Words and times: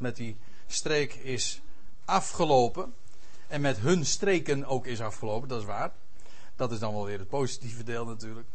met 0.00 0.16
die 0.16 0.36
streek 0.66 1.14
is 1.14 1.60
afgelopen. 2.04 2.94
En 3.46 3.60
met 3.60 3.78
hun 3.78 4.06
streken 4.06 4.64
ook 4.64 4.86
is 4.86 5.00
afgelopen, 5.00 5.48
dat 5.48 5.60
is 5.60 5.66
waar. 5.66 5.92
Dat 6.56 6.72
is 6.72 6.78
dan 6.78 6.92
wel 6.92 7.04
weer 7.04 7.18
het 7.18 7.28
positieve 7.28 7.84
deel 7.84 8.04
natuurlijk. 8.04 8.46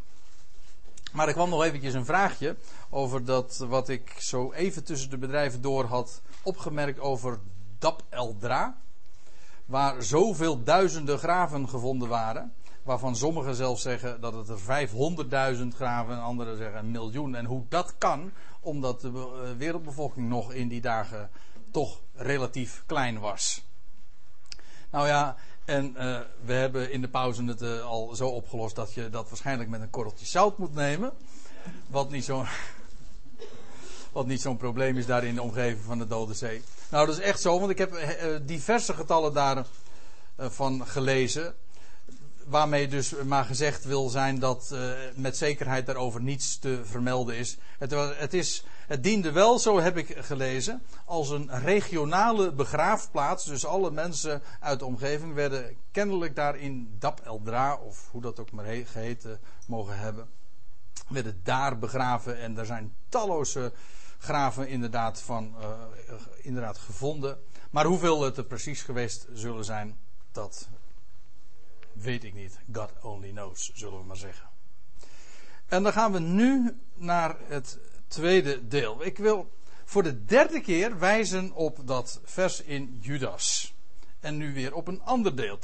Maar 1.12 1.26
er 1.26 1.32
kwam 1.32 1.50
nog 1.50 1.62
eventjes 1.62 1.94
een 1.94 2.04
vraagje 2.04 2.56
over 2.90 3.24
dat 3.24 3.58
wat 3.68 3.88
ik 3.88 4.16
zo 4.18 4.52
even 4.52 4.84
tussen 4.84 5.10
de 5.10 5.18
bedrijven 5.18 5.60
door 5.60 5.84
had 5.84 6.22
opgemerkt 6.42 6.98
over 6.98 7.38
Dap 7.78 8.02
Eldra. 8.08 8.76
Waar 9.66 10.02
zoveel 10.02 10.62
duizenden 10.62 11.18
graven 11.18 11.68
gevonden 11.68 12.08
waren. 12.08 12.52
Waarvan 12.82 13.16
sommigen 13.16 13.54
zelfs 13.54 13.82
zeggen 13.82 14.20
dat 14.20 14.32
het 14.32 14.48
er 14.48 14.88
500.000 15.58 15.66
graven 15.76 16.14
en 16.14 16.22
anderen 16.22 16.56
zeggen 16.56 16.78
een 16.78 16.90
miljoen. 16.90 17.34
En 17.34 17.44
hoe 17.44 17.64
dat 17.68 17.94
kan, 17.98 18.32
omdat 18.64 19.00
de 19.00 19.08
eh, 19.08 19.56
wereldbevolking 19.58 20.28
nog 20.28 20.52
in 20.52 20.68
die 20.68 20.80
dagen 20.80 21.30
toch 21.70 22.00
relatief 22.14 22.82
klein 22.86 23.20
was. 23.20 23.64
Nou 24.90 25.06
ja, 25.06 25.36
en 25.64 25.94
uh, 25.96 26.18
we 26.44 26.52
hebben 26.52 26.92
in 26.92 27.00
de 27.00 27.08
pauze 27.08 27.44
het 27.44 27.62
uh, 27.62 27.84
al 27.84 28.14
zo 28.14 28.28
opgelost 28.28 28.76
dat 28.76 28.94
je 28.94 29.10
dat 29.10 29.28
waarschijnlijk 29.28 29.70
met 29.70 29.80
een 29.80 29.90
korreltje 29.90 30.26
zout 30.26 30.58
moet 30.58 30.74
nemen. 30.74 31.12
Wat 31.86 32.10
niet 32.10 32.24
zo'n 32.24 32.46
wat 34.12 34.26
niet 34.26 34.40
zo'n 34.40 34.56
probleem 34.56 34.96
is 34.96 35.06
daar 35.06 35.24
in 35.24 35.34
de 35.34 35.42
omgeving 35.42 35.84
van 35.84 35.98
de 35.98 36.06
Dode 36.06 36.34
Zee. 36.34 36.62
Nou, 36.90 37.06
dat 37.06 37.18
is 37.18 37.22
echt 37.22 37.40
zo, 37.40 37.58
want 37.58 37.70
ik 37.70 37.78
heb 37.78 37.98
diverse 38.42 38.94
getallen 38.94 39.32
daarvan 40.36 40.86
gelezen. 40.86 41.54
Waarmee 42.46 42.88
dus 42.88 43.14
maar 43.24 43.44
gezegd 43.44 43.84
wil 43.84 44.08
zijn 44.08 44.38
dat 44.38 44.74
met 45.14 45.36
zekerheid 45.36 45.86
daarover 45.86 46.22
niets 46.22 46.58
te 46.58 46.80
vermelden 46.84 47.36
is. 47.36 47.56
Het, 47.78 47.90
het 48.18 48.34
is 48.34 48.64
het 48.86 49.02
diende 49.02 49.32
wel, 49.32 49.58
zo 49.58 49.80
heb 49.80 49.96
ik 49.96 50.16
gelezen, 50.18 50.82
als 51.04 51.30
een 51.30 51.58
regionale 51.60 52.52
begraafplaats. 52.52 53.44
Dus 53.44 53.66
alle 53.66 53.90
mensen 53.90 54.42
uit 54.60 54.78
de 54.78 54.84
omgeving 54.84 55.34
werden 55.34 55.76
kennelijk 55.90 56.36
daar 56.36 56.56
in 56.56 56.96
Dap 56.98 57.20
Eldra, 57.20 57.76
of 57.76 58.08
hoe 58.10 58.20
dat 58.20 58.40
ook 58.40 58.50
maar 58.50 58.64
geheten 58.64 59.40
mogen 59.66 59.98
hebben, 59.98 60.28
werden 61.08 61.40
daar 61.42 61.78
begraven. 61.78 62.38
En 62.38 62.58
er 62.58 62.66
zijn 62.66 62.94
talloze 63.08 63.72
graven 64.18 64.68
inderdaad, 64.68 65.22
van, 65.22 65.54
uh, 65.60 65.70
inderdaad 66.42 66.78
gevonden. 66.78 67.38
Maar 67.70 67.84
hoeveel 67.84 68.22
het 68.22 68.36
er 68.36 68.44
precies 68.44 68.82
geweest 68.82 69.26
zullen 69.32 69.64
zijn, 69.64 69.98
dat 70.32 70.68
weet 71.94 72.24
ik 72.24 72.34
niet. 72.34 72.58
God 72.72 72.90
only 73.02 73.30
knows, 73.30 73.70
zullen 73.74 73.98
we 73.98 74.04
maar 74.04 74.16
zeggen. 74.16 74.48
En 75.66 75.82
dan 75.82 75.92
gaan 75.92 76.12
we 76.12 76.18
nu 76.18 76.76
naar 76.94 77.36
het 77.48 77.78
tweede 78.08 78.68
deel. 78.68 79.04
Ik 79.04 79.18
wil 79.18 79.50
voor 79.84 80.02
de 80.02 80.24
derde 80.24 80.60
keer 80.60 80.98
wijzen 80.98 81.52
op 81.52 81.78
dat 81.84 82.20
vers 82.24 82.62
in 82.62 82.98
Judas. 83.00 83.74
En 84.20 84.36
nu 84.36 84.54
weer 84.54 84.74
op 84.74 84.88
een 84.88 85.02
ander 85.02 85.36
deel. 85.36 85.58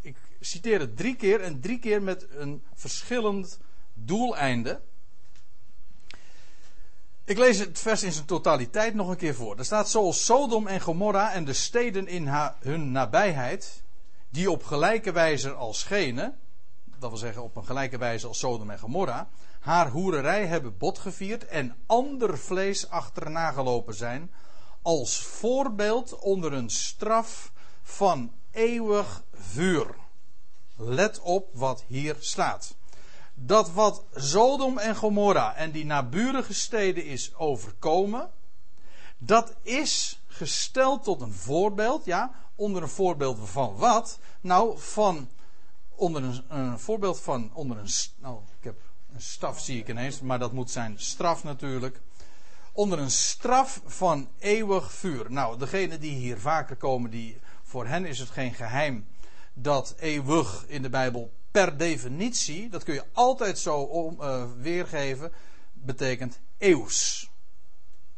Ik 0.00 0.16
citeer 0.40 0.80
het 0.80 0.96
drie 0.96 1.16
keer 1.16 1.40
en 1.40 1.60
drie 1.60 1.78
keer 1.78 2.02
met 2.02 2.26
een 2.30 2.62
verschillend 2.74 3.58
doeleinde. 3.94 4.80
Ik 7.24 7.38
lees 7.38 7.58
het 7.58 7.78
vers 7.78 8.02
in 8.02 8.12
zijn 8.12 8.26
totaliteit 8.26 8.94
nog 8.94 9.08
een 9.08 9.16
keer 9.16 9.34
voor. 9.34 9.58
Er 9.58 9.64
staat 9.64 9.90
zoals 9.90 10.24
Sodom 10.24 10.66
en 10.66 10.80
Gomorra 10.80 11.32
en 11.32 11.44
de 11.44 11.52
steden 11.52 12.06
in 12.06 12.26
hun 12.60 12.92
nabijheid, 12.92 13.82
die 14.34 14.50
op 14.50 14.64
gelijke 14.64 15.12
wijze 15.12 15.52
als 15.52 15.82
gene, 15.82 16.34
dat 16.98 17.10
wil 17.10 17.18
zeggen 17.18 17.42
op 17.42 17.56
een 17.56 17.64
gelijke 17.64 17.98
wijze 17.98 18.26
als 18.26 18.38
Sodom 18.38 18.70
en 18.70 18.78
Gomorra, 18.78 19.28
haar 19.60 19.90
hoererij 19.90 20.46
hebben 20.46 20.76
botgevierd 20.76 21.46
en 21.46 21.76
ander 21.86 22.38
vlees 22.38 22.88
achterna 22.88 23.50
gelopen 23.50 23.94
zijn, 23.94 24.32
als 24.82 25.22
voorbeeld 25.22 26.18
onder 26.18 26.52
een 26.52 26.70
straf 26.70 27.52
van 27.82 28.32
eeuwig 28.50 29.24
vuur. 29.32 29.94
Let 30.76 31.20
op 31.20 31.48
wat 31.52 31.84
hier 31.86 32.16
staat. 32.18 32.74
Dat 33.34 33.70
wat 33.70 34.04
Sodom 34.14 34.78
en 34.78 34.96
Gomorra 34.96 35.54
en 35.54 35.70
die 35.70 35.84
naburige 35.84 36.54
steden 36.54 37.04
is 37.04 37.34
overkomen, 37.34 38.30
dat 39.18 39.54
is 39.62 40.22
gesteld 40.26 41.04
tot 41.04 41.20
een 41.20 41.32
voorbeeld, 41.32 42.04
ja, 42.04 42.43
onder 42.54 42.82
een 42.82 42.88
voorbeeld 42.88 43.38
van 43.44 43.76
wat? 43.76 44.18
Nou, 44.40 44.78
van 44.78 45.28
onder 45.94 46.22
een, 46.22 46.44
een 46.48 46.78
voorbeeld 46.78 47.20
van 47.20 47.50
onder 47.54 47.78
een. 47.78 47.88
Nou, 48.18 48.38
ik 48.58 48.64
heb 48.64 48.80
een 49.14 49.20
staf 49.20 49.60
zie 49.60 49.78
ik 49.78 49.88
ineens, 49.88 50.20
maar 50.20 50.38
dat 50.38 50.52
moet 50.52 50.70
zijn 50.70 50.98
straf 50.98 51.44
natuurlijk. 51.44 52.00
Onder 52.72 52.98
een 52.98 53.10
straf 53.10 53.80
van 53.86 54.28
eeuwig 54.38 54.92
vuur. 54.92 55.32
Nou, 55.32 55.58
degene 55.58 55.98
die 55.98 56.14
hier 56.14 56.38
vaker 56.38 56.76
komen, 56.76 57.10
die, 57.10 57.38
voor 57.62 57.86
hen 57.86 58.04
is 58.04 58.18
het 58.18 58.30
geen 58.30 58.54
geheim 58.54 59.06
dat 59.52 59.94
eeuwig 59.98 60.64
in 60.66 60.82
de 60.82 60.90
Bijbel 60.90 61.32
per 61.50 61.76
definitie, 61.76 62.68
dat 62.68 62.84
kun 62.84 62.94
je 62.94 63.04
altijd 63.12 63.58
zo 63.58 63.80
om, 63.80 64.16
uh, 64.20 64.44
weergeven, 64.58 65.32
betekent 65.72 66.40
eeuws. 66.58 67.30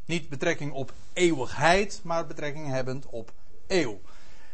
Niet 0.05 0.29
betrekking 0.29 0.73
op 0.73 0.93
eeuwigheid, 1.13 2.01
maar 2.03 2.27
betrekking 2.27 2.69
hebbend 2.69 3.07
op 3.07 3.33
eeuw. 3.67 4.01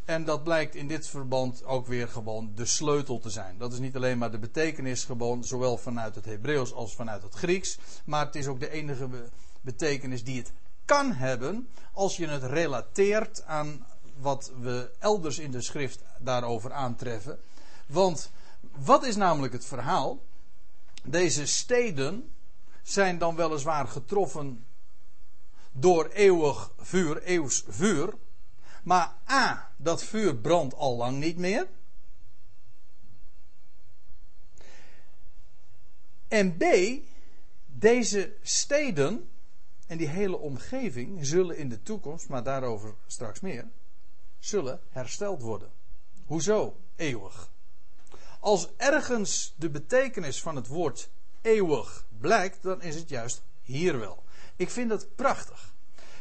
En 0.05 0.25
dat 0.25 0.45
blijkt 0.45 0.75
in 0.75 0.89
dit 0.89 1.07
verband 1.07 1.65
ook 1.65 1.87
weer 1.87 2.09
gewoon 2.09 2.53
de 2.55 2.65
sleutel 2.65 3.19
te 3.19 3.31
zijn. 3.31 3.59
Dat 3.59 3.73
is 3.73 3.79
niet 3.79 3.97
alleen 3.97 4.19
maar 4.19 4.31
de 4.31 4.39
betekenis 4.39 5.05
gewoon, 5.05 5.45
zowel 5.45 5.77
vanuit 5.77 6.15
het 6.15 6.25
Hebreeuws 6.25 6.73
als 6.73 6.95
vanuit 6.95 7.23
het 7.23 7.35
Grieks. 7.35 7.79
Maar 8.05 8.27
het 8.27 8.35
is 8.35 8.47
ook 8.47 8.61
de 8.61 8.71
enige 8.71 9.09
betekenis 9.61 10.25
die 10.25 10.39
het 10.39 10.53
kan 10.85 11.13
hebben 11.13 11.69
als 11.93 12.17
je 12.17 12.27
het 12.27 12.43
relateert 12.43 13.45
aan 13.45 13.87
wat 14.17 14.53
we 14.61 14.91
elders 14.99 15.39
in 15.39 15.51
de 15.51 15.61
schrift 15.61 16.03
daarover 16.19 16.73
aantreffen. 16.73 17.39
Want 17.87 18.31
wat 18.85 19.05
is 19.05 19.17
namelijk 19.17 19.53
het 19.53 19.65
verhaal? 19.65 20.19
Deze 21.05 21.47
steden 21.47 22.33
zijn 22.83 23.19
dan 23.19 23.37
weliswaar 23.37 23.89
getroffen 23.89 24.65
door 25.73 26.07
eeuwig 26.07 26.71
vuur, 26.79 27.23
eeuws 27.25 27.65
vuur. 27.69 28.15
Maar 28.83 29.15
A, 29.31 29.71
dat 29.77 30.05
vuur 30.05 30.37
brandt 30.37 30.75
al 30.75 30.97
lang 30.97 31.19
niet 31.19 31.37
meer. 31.37 31.69
En 36.29 36.57
B, 36.57 36.65
deze 37.67 38.37
steden 38.43 39.31
en 39.87 39.99
die 39.99 40.09
hele 40.09 40.39
omgeving 40.39 41.27
zullen 41.27 41.57
in 41.57 41.69
de 41.69 41.83
toekomst, 41.83 42.29
maar 42.29 42.43
daarover 42.43 42.95
straks 43.07 43.41
meer, 43.41 43.69
zullen 44.39 44.81
hersteld 44.89 45.43
worden. 45.43 45.71
Hoezo 46.25 46.77
eeuwig? 46.97 47.51
Als 48.41 48.69
ergens 48.77 49.55
de 49.57 49.71
betekenis 49.71 50.41
van 50.41 50.57
het 50.57 50.67
woord 50.67 51.11
eeuwig 51.41 52.07
blijkt, 52.19 52.63
dan 52.63 52.83
is 52.83 52.95
het 52.95 53.09
juist 53.09 53.43
hier 53.63 53.99
wel. 53.99 54.23
Ik 54.57 54.71
vind 54.71 54.89
dat 54.89 55.15
prachtig. 55.15 55.75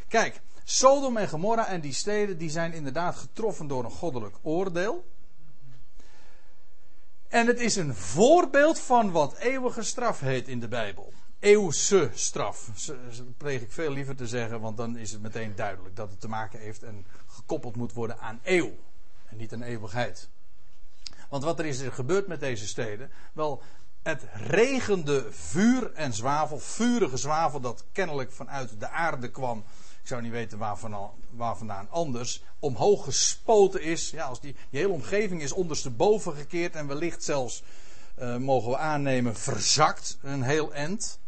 Kijk, 0.08 0.42
Sodom 0.64 1.18
en 1.18 1.30
Gomorra 1.30 1.68
en 1.68 1.82
die 1.82 1.94
steden 1.94 2.38
die 2.38 2.50
zijn 2.50 2.74
inderdaad 2.74 3.16
getroffen 3.16 3.68
door 3.68 3.84
een 3.84 3.92
goddelijk 3.92 4.36
oordeel. 4.42 5.06
En 7.28 7.48
het 7.48 7.60
is 7.60 7.76
een 7.76 7.96
voorbeeld 7.96 8.80
van 8.80 9.12
wat 9.12 9.38
eeuwige 9.38 9.84
straf 9.84 10.20
heet 10.20 10.48
in 10.48 10.60
de 10.60 10.68
Bijbel. 10.68 11.14
Eeuwse 11.40 12.10
straf. 12.14 12.70
Dat 12.86 13.38
pleeg 13.38 13.62
ik 13.62 13.72
veel 13.72 13.92
liever 13.92 14.16
te 14.16 14.28
zeggen, 14.28 14.62
want 14.62 14.78
dan 14.78 14.98
is 14.98 15.12
het 15.12 15.22
meteen 15.22 15.56
duidelijk 15.56 15.96
dat 15.96 16.10
het 16.10 16.20
te 16.20 16.28
maken 16.28 16.60
heeft 16.60 16.84
en 16.84 17.06
gekoppeld 17.28 17.76
moet 17.76 17.94
worden 17.94 18.20
aan 18.20 18.40
eeuw. 18.44 18.72
En 19.26 19.38
niet 19.38 19.54
aan 19.54 19.62
eeuwigheid. 19.62 20.30
Want 21.30 21.44
wat 21.44 21.60
er 21.60 21.66
is 21.66 21.80
er 21.80 21.92
gebeurd 21.92 22.28
met 22.28 22.40
deze 22.40 22.68
steden? 22.68 23.12
Wel, 23.34 23.62
het 24.02 24.26
regende 24.34 25.28
vuur 25.32 25.94
en 25.94 26.14
zwavel, 26.14 26.60
vurige 26.60 27.18
zwavel 27.18 27.60
dat 27.60 27.86
kennelijk 27.92 28.32
vanuit 28.32 28.80
de 28.80 28.90
aarde 28.90 29.32
kwam 29.32 29.64
ik 30.02 30.08
zou 30.08 30.22
niet 30.22 30.32
weten 30.32 30.58
waar, 30.58 30.78
waar 31.30 31.58
vandaan 31.58 31.88
anders, 31.90 32.44
omhoog 32.60 33.04
gespoten 33.04 33.82
is. 33.82 34.10
Ja, 34.10 34.26
als 34.26 34.40
die, 34.40 34.56
hele 34.70 34.90
omgeving 34.90 35.42
is 35.42 35.52
ondersteboven 35.52 36.36
gekeerd 36.36 36.76
en 36.76 36.88
wellicht 36.88 37.24
zelfs, 37.24 37.64
uh, 38.20 38.38
mogen 38.38 38.70
we 38.70 38.78
aannemen, 38.78 39.36
verzakt 39.36 40.18
een 40.22 40.42
heel 40.42 40.74
end. 40.74 41.20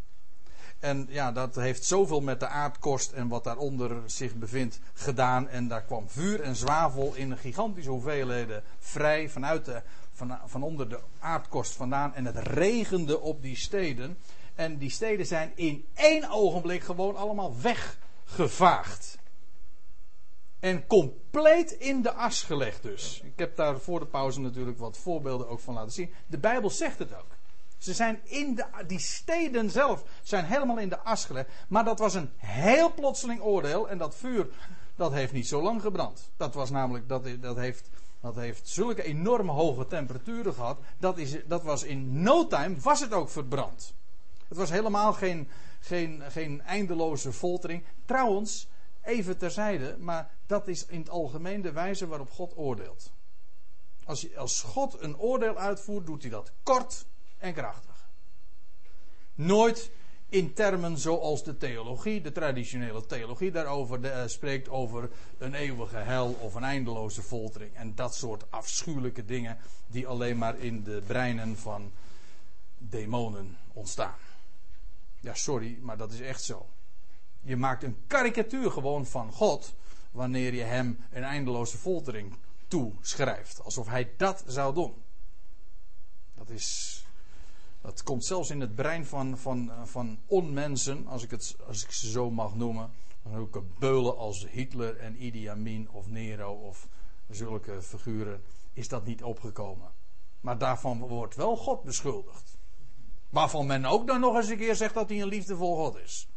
En 0.80 1.07
ja, 1.09 1.31
dat 1.31 1.56
heeft 1.56 1.86
zoveel 1.86 2.21
met 2.21 2.39
de 2.39 2.48
aardkorst 2.48 3.12
en 3.12 3.27
wat 3.27 3.44
daaronder 3.44 4.01
zich 4.06 4.36
bevindt 4.36 4.80
gedaan. 4.94 5.50
En 5.50 5.68
daar 5.68 5.83
kwam 5.83 6.09
vuur 6.09 6.42
en 6.42 6.56
zwavel 6.56 7.13
in 7.13 7.38
gigantische 7.38 7.89
hoeveelheden 7.89 8.63
vrij 8.80 9.30
vanuit 9.30 9.65
de, 9.65 9.81
van, 10.13 10.38
van 10.45 10.63
onder 10.63 10.89
de 10.89 11.00
aardkorst 11.19 11.74
vandaan. 11.74 12.15
En 12.15 12.25
het 12.25 12.38
regende 12.38 13.19
op 13.19 13.42
die 13.42 13.57
steden. 13.57 14.18
En 14.56 14.77
die 14.77 14.89
steden 14.89 15.25
zijn 15.25 15.51
in 15.56 15.86
één 15.94 16.30
ogenblik 16.30 16.83
gewoon 16.83 17.15
allemaal 17.15 17.62
weg 17.62 17.98
gevaagd. 18.33 19.18
En 20.59 20.88
compleet 20.88 21.71
in 21.71 22.01
de 22.01 22.13
as 22.13 22.44
gelegd 22.44 22.81
dus. 22.81 23.21
Ik 23.24 23.39
heb 23.39 23.56
daar 23.56 23.80
voor 23.80 24.00
de 24.00 24.06
pauze 24.06 24.39
natuurlijk 24.39 24.77
wat 24.77 24.97
voorbeelden 24.97 25.50
ook 25.50 25.59
van 25.59 25.74
laten 25.74 25.91
zien. 25.91 26.13
De 26.27 26.38
Bijbel 26.38 26.69
zegt 26.69 27.00
het 27.00 27.13
ook. 27.13 27.31
Ze 27.77 27.94
zijn 27.94 28.19
in 28.24 28.56
de, 28.56 28.65
die 28.88 29.00
steden 29.00 29.69
zelf 29.69 30.03
zijn 30.21 30.45
helemaal 30.45 30.80
in 30.80 30.89
de 30.89 31.00
as 31.00 31.25
gelegd. 31.25 31.50
Maar 31.68 31.83
dat 31.83 32.00
was 32.00 32.13
een 32.13 32.30
heel 32.38 32.94
plotseling 32.94 33.41
oordeel. 33.41 33.89
En 33.89 33.97
dat 33.97 34.15
vuur, 34.15 34.47
dat 34.95 35.12
heeft 35.12 35.33
niet 35.33 35.47
zo 35.47 35.62
lang 35.62 35.81
gebrand. 35.81 36.29
Dat 36.38 36.53
was 36.53 36.69
namelijk, 36.69 37.09
dat, 37.09 37.27
dat, 37.39 37.56
heeft, 37.56 37.89
dat 38.21 38.36
heeft 38.36 38.69
zulke 38.69 39.03
enorme 39.03 39.51
hoge 39.51 39.88
temperaturen 39.88 40.53
gehad. 40.53 40.77
Dat, 40.97 41.18
is, 41.18 41.36
dat 41.47 41.63
was 41.63 41.83
in 41.83 42.21
no 42.21 42.47
time, 42.47 42.75
was 42.79 43.00
het 43.00 43.13
ook 43.13 43.29
verbrand. 43.29 43.94
Het 44.47 44.57
was 44.57 44.69
helemaal 44.69 45.13
geen, 45.13 45.50
geen, 45.83 46.24
geen 46.27 46.62
eindeloze 46.62 47.33
foltering. 47.33 47.83
Trouwens, 48.06 48.68
even 49.01 49.38
terzijde, 49.38 49.95
maar 50.00 50.31
dat 50.45 50.68
is 50.68 50.85
in 50.85 51.00
het 51.00 51.09
algemeen 51.09 51.62
de 51.62 51.71
wijze 51.71 52.07
waarop 52.07 52.31
God 52.31 52.57
oordeelt. 52.57 53.12
Als, 54.06 54.35
als 54.35 54.62
God 54.62 55.01
een 55.01 55.18
oordeel 55.18 55.57
uitvoert, 55.57 56.06
doet 56.06 56.21
hij 56.21 56.31
dat 56.31 56.51
kort 56.63 57.06
en 57.38 57.53
krachtig. 57.53 58.09
Nooit 59.35 59.91
in 60.30 60.53
termen 60.53 60.97
zoals 60.97 61.44
de 61.44 61.57
theologie, 61.57 62.21
de 62.21 62.31
traditionele 62.31 63.06
theologie 63.06 63.51
daarover 63.51 64.01
de, 64.01 64.07
uh, 64.07 64.24
spreekt 64.25 64.69
over 64.69 65.09
een 65.38 65.53
eeuwige 65.53 65.97
hel 65.97 66.36
of 66.39 66.56
een 66.56 66.63
eindeloze 66.63 67.21
foltering. 67.21 67.75
En 67.75 67.95
dat 67.95 68.15
soort 68.15 68.51
afschuwelijke 68.51 69.25
dingen 69.25 69.57
die 69.88 70.07
alleen 70.07 70.38
maar 70.38 70.57
in 70.57 70.83
de 70.83 71.01
breinen 71.07 71.57
van 71.57 71.91
demonen 72.77 73.57
ontstaan. 73.74 74.15
Ja, 75.24 75.34
sorry, 75.34 75.78
maar 75.81 75.98
dat 75.98 76.12
is 76.12 76.20
echt 76.20 76.44
zo. 76.44 76.66
Je 77.42 77.56
maakt 77.56 77.84
een 77.84 77.98
karikatuur 78.08 78.72
gewoon 78.72 79.06
van 79.06 79.31
God 79.31 79.74
wanneer 80.12 80.54
je 80.54 80.64
hem 80.64 81.00
een 81.12 81.24
eindeloze 81.24 81.78
foltering 81.78 82.34
toeschrijft. 82.68 83.64
Alsof 83.64 83.88
hij 83.88 84.14
dat 84.18 84.44
zou 84.48 84.74
doen. 84.74 84.94
Dat 86.36 86.50
is. 86.50 86.98
Dat 87.81 88.04
komt 88.04 88.25
zelfs 88.25 88.50
in 88.50 88.60
het 88.60 88.75
brein 88.75 89.06
van, 89.06 89.38
van, 89.38 89.72
van 89.84 90.20
onmensen, 90.25 91.08
als 91.08 91.24
ik, 91.24 91.31
het, 91.31 91.56
als 91.68 91.84
ik 91.84 91.92
ze 91.92 92.10
zo 92.10 92.31
mag 92.31 92.56
noemen. 92.56 92.92
Zulke 93.31 93.62
beulen 93.80 94.18
als 94.18 94.48
Hitler 94.50 94.98
en 94.98 95.24
Idi 95.24 95.48
Amin 95.48 95.90
of 95.90 96.08
Nero 96.08 96.54
of 96.54 96.88
zulke 97.30 97.81
figuren, 97.81 98.44
is 98.74 98.88
dat 98.88 99.06
niet 99.06 99.24
opgekomen. 99.24 99.92
Maar 100.42 100.58
daarvan 100.58 101.00
wordt 101.00 101.36
wel 101.36 101.58
God 101.58 101.84
beschuldigd. 101.84 102.52
Waarvan 103.33 103.65
men 103.65 103.85
ook 103.85 104.07
dan 104.07 104.19
nog 104.19 104.35
eens 104.35 104.50
een 104.50 104.57
keer 104.57 104.75
zegt 104.75 104.94
dat 104.94 105.09
hij 105.09 105.21
een 105.21 105.27
liefdevol 105.27 105.75
God 105.75 105.97
is. 105.97 106.27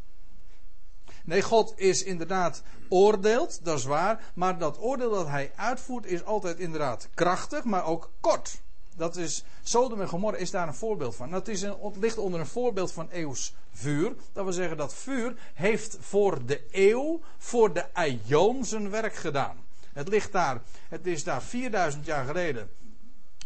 Nee, 1.25 1.43
God 1.43 1.73
is 1.77 2.03
inderdaad 2.03 2.63
oordeelt, 2.89 3.65
dat 3.65 3.79
is 3.79 3.85
waar. 3.85 4.33
Maar 4.35 4.59
dat 4.59 4.79
oordeel 4.81 5.11
dat 5.11 5.29
hij 5.29 5.53
uitvoert 5.57 6.07
is 6.07 6.25
altijd 6.25 6.59
inderdaad 6.59 7.09
krachtig, 7.15 7.65
maar 7.65 7.85
ook 7.85 8.11
kort. 8.21 8.61
Dat 8.97 9.17
is, 9.17 9.45
Sodom 9.63 10.01
en 10.01 10.09
Gomorra 10.09 10.37
is 10.37 10.51
daar 10.51 10.69
een 10.69 10.75
voorbeeld 10.75 11.17
van. 11.17 11.31
Dat 11.31 11.49
is 11.49 11.63
een, 11.63 11.77
ligt 12.01 12.19
onder 12.19 12.41
een 12.41 12.47
voorbeeld 12.47 12.93
van 12.93 13.09
eeuws 13.11 13.55
vuur. 13.73 14.15
Dat 14.33 14.45
wil 14.45 14.53
zeggen 14.53 14.77
dat 14.77 14.95
vuur 14.95 15.35
heeft 15.55 15.97
voor 16.01 16.47
de 16.47 16.65
eeuw, 16.71 17.21
voor 17.39 17.73
de 17.73 17.95
aion 17.95 18.65
zijn 18.65 18.91
werk 18.91 19.15
gedaan. 19.15 19.57
Het 19.93 20.09
ligt 20.09 20.33
daar, 20.33 20.63
het 20.89 21.07
is 21.07 21.25
daar 21.25 21.43
4000 21.43 22.07
jaar 22.07 22.25
geleden. 22.27 22.71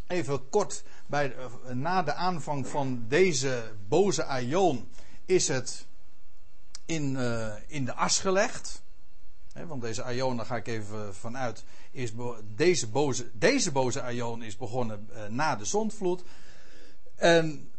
Even 0.06 0.49
kort 0.49 0.82
bij, 1.11 1.35
na 1.73 2.03
de 2.03 2.15
aanvang 2.15 2.67
van 2.67 3.05
deze 3.09 3.73
boze 3.89 4.25
aion 4.25 4.89
is 5.27 5.49
het 5.49 5.87
in, 6.87 7.15
uh, 7.15 7.53
in 7.67 7.85
de 7.85 7.95
as 7.95 8.19
gelegd. 8.19 8.83
Want 9.67 9.83
deze 9.83 10.03
Aion, 10.03 10.37
daar 10.37 10.47
ga 10.47 10.57
ik 10.57 10.67
even 10.67 11.15
vanuit, 11.15 11.65
is 11.91 12.12
deze 12.55 12.89
boze, 12.89 13.31
deze 13.33 13.73
boze 13.73 14.03
Aion 14.03 14.43
is 14.43 14.57
begonnen 14.57 15.09
uh, 15.12 15.27
na 15.27 15.57
de 15.57 15.65
zondvloed. 15.65 16.23
En 17.17 17.71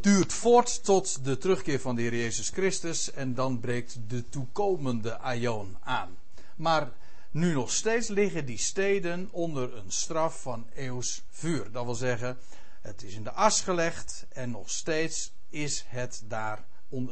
duurt 0.00 0.32
voort 0.32 0.84
tot 0.84 1.24
de 1.24 1.38
terugkeer 1.38 1.80
van 1.80 1.94
de 1.94 2.02
Heer 2.02 2.14
Jezus 2.14 2.48
Christus. 2.48 3.12
En 3.12 3.34
dan 3.34 3.60
breekt 3.60 3.98
de 4.08 4.28
toekomende 4.28 5.18
Aion 5.18 5.76
aan. 5.82 6.16
Maar 6.56 6.92
nu 7.34 7.52
nog 7.52 7.70
steeds 7.70 8.08
liggen 8.08 8.46
die 8.46 8.58
steden 8.58 9.28
onder 9.30 9.76
een 9.76 9.90
straf 9.90 10.42
van 10.42 10.66
eeuws 10.74 11.22
vuur. 11.30 11.72
Dat 11.72 11.84
wil 11.84 11.94
zeggen, 11.94 12.38
het 12.80 13.02
is 13.02 13.14
in 13.14 13.24
de 13.24 13.32
as 13.32 13.60
gelegd 13.60 14.26
en 14.28 14.50
nog 14.50 14.70
steeds 14.70 15.32
is 15.48 15.84
het 15.88 16.22
daar 16.28 16.64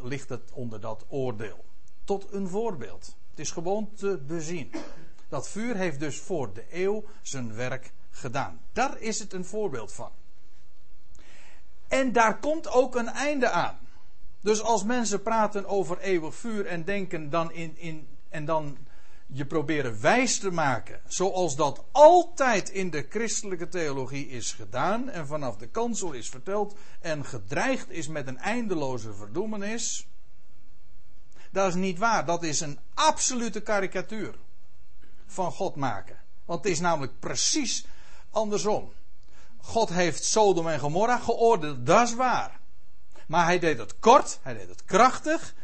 ligt 0.03 0.29
het 0.29 0.51
onder 0.53 0.81
dat 0.81 1.05
oordeel. 1.09 1.65
Tot 2.05 2.33
een 2.33 2.49
voorbeeld. 2.49 3.17
Het 3.31 3.39
is 3.39 3.51
gewoon 3.51 3.91
te 3.95 4.23
bezien. 4.27 4.73
Dat 5.29 5.49
vuur 5.49 5.77
heeft 5.77 6.01
dus 6.01 6.19
voor 6.19 6.53
de 6.53 6.65
eeuw 6.71 7.05
zijn 7.23 7.55
werk 7.55 7.93
gedaan. 8.11 8.61
Daar 8.73 8.99
is 8.99 9.19
het 9.19 9.33
een 9.33 9.45
voorbeeld 9.45 9.93
van. 9.93 10.11
En 11.89 12.13
daar 12.13 12.39
komt 12.39 12.69
ook 12.69 12.95
een 12.95 13.09
einde 13.09 13.51
aan. 13.51 13.79
Dus 14.41 14.63
als 14.63 14.85
mensen 14.85 15.23
praten 15.23 15.67
over 15.67 15.99
eeuwig 15.99 16.35
vuur 16.35 16.67
en 16.67 16.85
denken 16.85 17.31
dan 17.31 17.53
in, 17.53 17.77
in 17.77 18.09
en 18.29 18.45
dan 18.45 18.77
je 19.35 19.47
proberen 19.47 20.01
wijs 20.01 20.39
te 20.39 20.51
maken, 20.51 21.01
zoals 21.07 21.57
dat 21.57 21.85
altijd 21.93 22.69
in 22.69 22.91
de 22.91 23.07
christelijke 23.09 23.69
theologie 23.69 24.29
is 24.29 24.53
gedaan 24.53 25.09
en 25.09 25.27
vanaf 25.27 25.57
de 25.57 25.67
kansel 25.67 26.13
is 26.13 26.29
verteld 26.29 26.77
en 27.01 27.25
gedreigd 27.25 27.91
is 27.91 28.09
met 28.09 28.27
een 28.27 28.39
eindeloze 28.39 29.15
verdoemenis. 29.15 30.07
Dat 31.51 31.69
is 31.69 31.75
niet 31.75 31.99
waar, 31.99 32.27
dat 32.27 32.43
is 32.43 32.61
een 32.61 32.79
absolute 32.95 33.61
karikatuur 33.61 34.35
van 35.27 35.53
God 35.53 35.77
maken. 35.77 36.19
Want 36.45 36.65
het 36.65 36.73
is 36.73 36.81
namelijk 36.81 37.19
precies 37.19 37.87
andersom. 38.31 38.93
God 39.57 39.89
heeft 39.89 40.25
Sodom 40.25 40.69
en 40.69 40.79
Gomorra 40.79 41.19
geoordeeld, 41.19 41.87
dat 41.87 42.09
is 42.09 42.15
waar. 42.15 42.61
Maar 43.27 43.45
hij 43.45 43.59
deed 43.59 43.79
het 43.79 43.99
kort, 43.99 44.39
hij 44.43 44.55
deed 44.55 44.69
het 44.69 44.85
krachtig. 44.85 45.55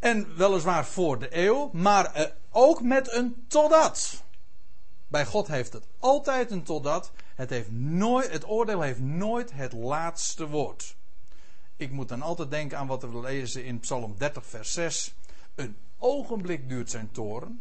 En 0.00 0.36
weliswaar 0.36 0.86
voor 0.86 1.18
de 1.18 1.36
eeuw, 1.36 1.70
maar 1.72 2.14
eh, 2.14 2.26
ook 2.50 2.82
met 2.82 3.12
een 3.12 3.44
totdat. 3.48 4.22
Bij 5.08 5.26
God 5.26 5.48
heeft 5.48 5.72
het 5.72 5.86
altijd 5.98 6.50
een 6.50 6.62
totdat. 6.62 7.10
Het, 7.34 7.50
heeft 7.50 7.70
nooit, 7.70 8.30
het 8.32 8.48
oordeel 8.48 8.80
heeft 8.80 9.00
nooit 9.00 9.52
het 9.52 9.72
laatste 9.72 10.48
woord. 10.48 10.96
Ik 11.76 11.90
moet 11.90 12.08
dan 12.08 12.22
altijd 12.22 12.50
denken 12.50 12.78
aan 12.78 12.86
wat 12.86 13.02
we 13.02 13.20
lezen 13.20 13.64
in 13.64 13.80
Psalm 13.80 14.14
30, 14.18 14.46
vers 14.46 14.72
6. 14.72 15.14
Een 15.54 15.76
ogenblik 15.98 16.68
duurt 16.68 16.90
zijn 16.90 17.10
toren, 17.12 17.60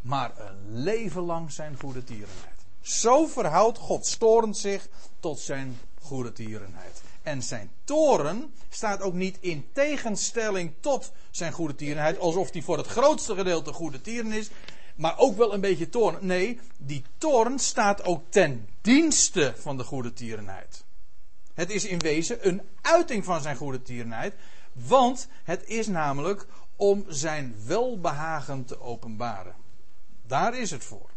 maar 0.00 0.32
een 0.38 0.82
leven 0.82 1.22
lang 1.22 1.52
zijn 1.52 1.76
goede 1.78 2.04
tierenheid. 2.04 2.64
Zo 2.80 3.26
verhoudt 3.26 3.78
God 3.78 4.06
storend 4.06 4.56
zich 4.56 4.88
tot 5.20 5.38
zijn 5.38 5.78
goede 6.00 6.32
tierenheid. 6.32 7.02
En 7.26 7.42
zijn 7.42 7.70
toren 7.84 8.54
staat 8.68 9.00
ook 9.00 9.14
niet 9.14 9.38
in 9.40 9.68
tegenstelling 9.72 10.72
tot 10.80 11.12
zijn 11.30 11.52
goede 11.52 11.74
tierenheid, 11.74 12.18
alsof 12.18 12.52
hij 12.52 12.62
voor 12.62 12.76
het 12.76 12.86
grootste 12.86 13.34
gedeelte 13.34 13.72
goede 13.72 14.00
tieren 14.00 14.32
is, 14.32 14.50
maar 14.96 15.18
ook 15.18 15.36
wel 15.36 15.54
een 15.54 15.60
beetje 15.60 15.88
toorn. 15.88 16.26
Nee, 16.26 16.60
die 16.76 17.04
toorn 17.18 17.58
staat 17.58 18.04
ook 18.04 18.22
ten 18.28 18.68
dienste 18.80 19.54
van 19.56 19.76
de 19.76 19.84
goede 19.84 20.12
tierenheid. 20.12 20.84
Het 21.54 21.70
is 21.70 21.84
in 21.84 21.98
wezen 21.98 22.48
een 22.48 22.62
uiting 22.80 23.24
van 23.24 23.40
zijn 23.40 23.56
goede 23.56 23.82
tierenheid, 23.82 24.34
want 24.72 25.28
het 25.44 25.64
is 25.64 25.86
namelijk 25.86 26.46
om 26.76 27.04
zijn 27.08 27.54
welbehagen 27.64 28.64
te 28.64 28.80
openbaren. 28.80 29.54
Daar 30.26 30.58
is 30.58 30.70
het 30.70 30.84
voor. 30.84 31.10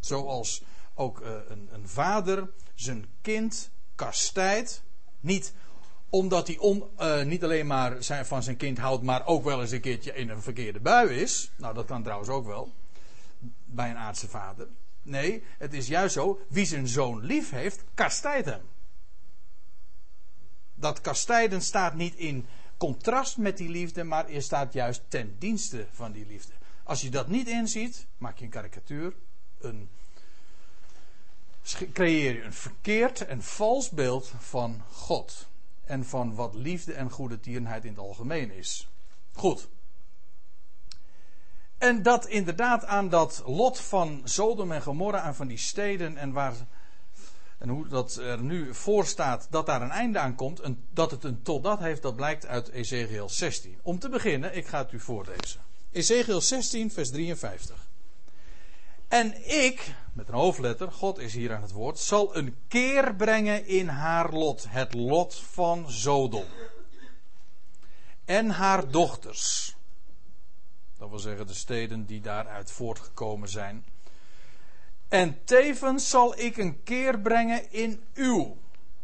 Zoals 0.00 0.62
ook 0.94 1.20
uh, 1.20 1.28
een, 1.48 1.68
een 1.72 1.88
vader 1.88 2.50
zijn 2.74 3.06
kind 3.20 3.70
kastijdt 3.94 4.82
niet 5.24 5.54
omdat 6.10 6.46
hij 6.46 6.58
uh, 6.98 7.22
niet 7.22 7.44
alleen 7.44 7.66
maar 7.66 8.02
zijn, 8.02 8.26
van 8.26 8.42
zijn 8.42 8.56
kind 8.56 8.78
houdt, 8.78 9.02
maar 9.02 9.26
ook 9.26 9.44
wel 9.44 9.60
eens 9.60 9.70
een 9.70 9.80
keertje 9.80 10.14
in 10.14 10.28
een 10.28 10.42
verkeerde 10.42 10.80
bui 10.80 11.08
is. 11.08 11.50
Nou, 11.56 11.74
dat 11.74 11.86
kan 11.86 12.02
trouwens 12.02 12.30
ook 12.30 12.46
wel. 12.46 12.72
Bij 13.64 13.90
een 13.90 13.96
aardse 13.96 14.28
vader. 14.28 14.68
Nee, 15.02 15.42
het 15.58 15.72
is 15.72 15.86
juist 15.86 16.14
zo. 16.14 16.40
Wie 16.48 16.66
zijn 16.66 16.88
zoon 16.88 17.24
lief 17.24 17.50
heeft, 17.50 17.84
kastijdt 17.94 18.46
hem. 18.46 18.60
Dat 20.74 21.00
kastijden 21.00 21.62
staat 21.62 21.94
niet 21.94 22.14
in 22.14 22.46
contrast 22.76 23.36
met 23.36 23.56
die 23.56 23.68
liefde, 23.68 24.04
maar 24.04 24.28
er 24.28 24.42
staat 24.42 24.72
juist 24.72 25.02
ten 25.08 25.36
dienste 25.38 25.86
van 25.92 26.12
die 26.12 26.26
liefde. 26.26 26.52
Als 26.82 27.00
je 27.00 27.10
dat 27.10 27.28
niet 27.28 27.48
inziet, 27.48 28.06
maak 28.18 28.38
je 28.38 28.44
een 28.44 28.50
karikatuur, 28.50 29.14
een, 29.60 29.88
creëer 31.92 32.34
je 32.34 32.42
een 32.42 32.52
verkeerd 32.52 33.26
en 33.26 33.42
vals 33.42 33.90
beeld 33.90 34.32
van 34.38 34.82
God. 34.90 35.48
En 35.84 36.04
van 36.04 36.34
wat 36.34 36.54
liefde 36.54 36.92
en 36.92 37.10
goede 37.10 37.40
tierenheid 37.40 37.84
in 37.84 37.90
het 37.90 37.98
algemeen 37.98 38.50
is. 38.50 38.88
Goed. 39.32 39.68
En 41.78 42.02
dat 42.02 42.26
inderdaad 42.26 42.84
aan 42.84 43.08
dat 43.08 43.42
lot 43.46 43.80
van 43.80 44.20
Sodom 44.24 44.72
en 44.72 44.82
Gomorra, 44.82 45.20
aan 45.20 45.34
van 45.34 45.46
die 45.46 45.58
steden 45.58 46.16
en 46.16 46.32
waar. 46.32 46.54
En 47.58 47.68
hoe 47.68 47.88
dat 47.88 48.16
er 48.16 48.42
nu 48.42 48.74
voor 48.74 49.06
staat 49.06 49.46
dat 49.50 49.66
daar 49.66 49.82
een 49.82 49.90
einde 49.90 50.18
aan 50.18 50.34
komt, 50.34 50.60
dat 50.90 51.10
het 51.10 51.24
een 51.24 51.42
totdat 51.42 51.78
heeft, 51.78 52.02
dat 52.02 52.16
blijkt 52.16 52.46
uit 52.46 52.68
Ezekiel 52.68 53.28
16. 53.28 53.78
Om 53.82 53.98
te 53.98 54.08
beginnen, 54.08 54.56
ik 54.56 54.66
ga 54.66 54.78
het 54.78 54.92
u 54.92 55.00
voorlezen. 55.00 55.60
Ezekiel 55.90 56.40
16, 56.40 56.90
vers 56.90 57.10
53. 57.10 57.83
En 59.14 59.62
ik, 59.64 59.94
met 60.12 60.28
een 60.28 60.34
hoofdletter, 60.34 60.92
God 60.92 61.18
is 61.18 61.34
hier 61.34 61.54
aan 61.54 61.62
het 61.62 61.72
woord, 61.72 61.98
zal 61.98 62.36
een 62.36 62.56
keer 62.68 63.14
brengen 63.14 63.66
in 63.66 63.88
haar 63.88 64.32
lot. 64.32 64.66
Het 64.68 64.94
lot 64.94 65.34
van 65.34 65.90
Zodom. 65.90 66.44
En 68.24 68.50
haar 68.50 68.90
dochters. 68.90 69.76
Dat 70.98 71.08
wil 71.10 71.18
zeggen 71.18 71.46
de 71.46 71.54
steden 71.54 72.06
die 72.06 72.20
daaruit 72.20 72.70
voortgekomen 72.70 73.48
zijn. 73.48 73.84
En 75.08 75.44
tevens 75.44 76.10
zal 76.10 76.38
ik 76.38 76.56
een 76.56 76.82
keer 76.82 77.20
brengen 77.20 77.72
in 77.72 78.02
uw 78.14 78.56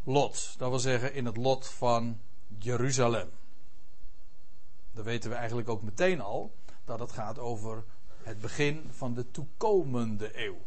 lot. 0.04 0.54
Dat 0.58 0.68
wil 0.68 0.78
zeggen 0.78 1.14
in 1.14 1.26
het 1.26 1.36
lot 1.36 1.68
van 1.68 2.20
Jeruzalem. 2.58 3.30
Dan 4.92 5.04
weten 5.04 5.30
we 5.30 5.36
eigenlijk 5.36 5.68
ook 5.68 5.82
meteen 5.82 6.20
al 6.20 6.52
dat 6.84 6.98
het 6.98 7.12
gaat 7.12 7.38
over 7.38 7.84
het 8.22 8.40
begin 8.40 8.90
van 8.90 9.14
de 9.14 9.30
toekomende 9.30 10.44
eeuw. 10.44 10.58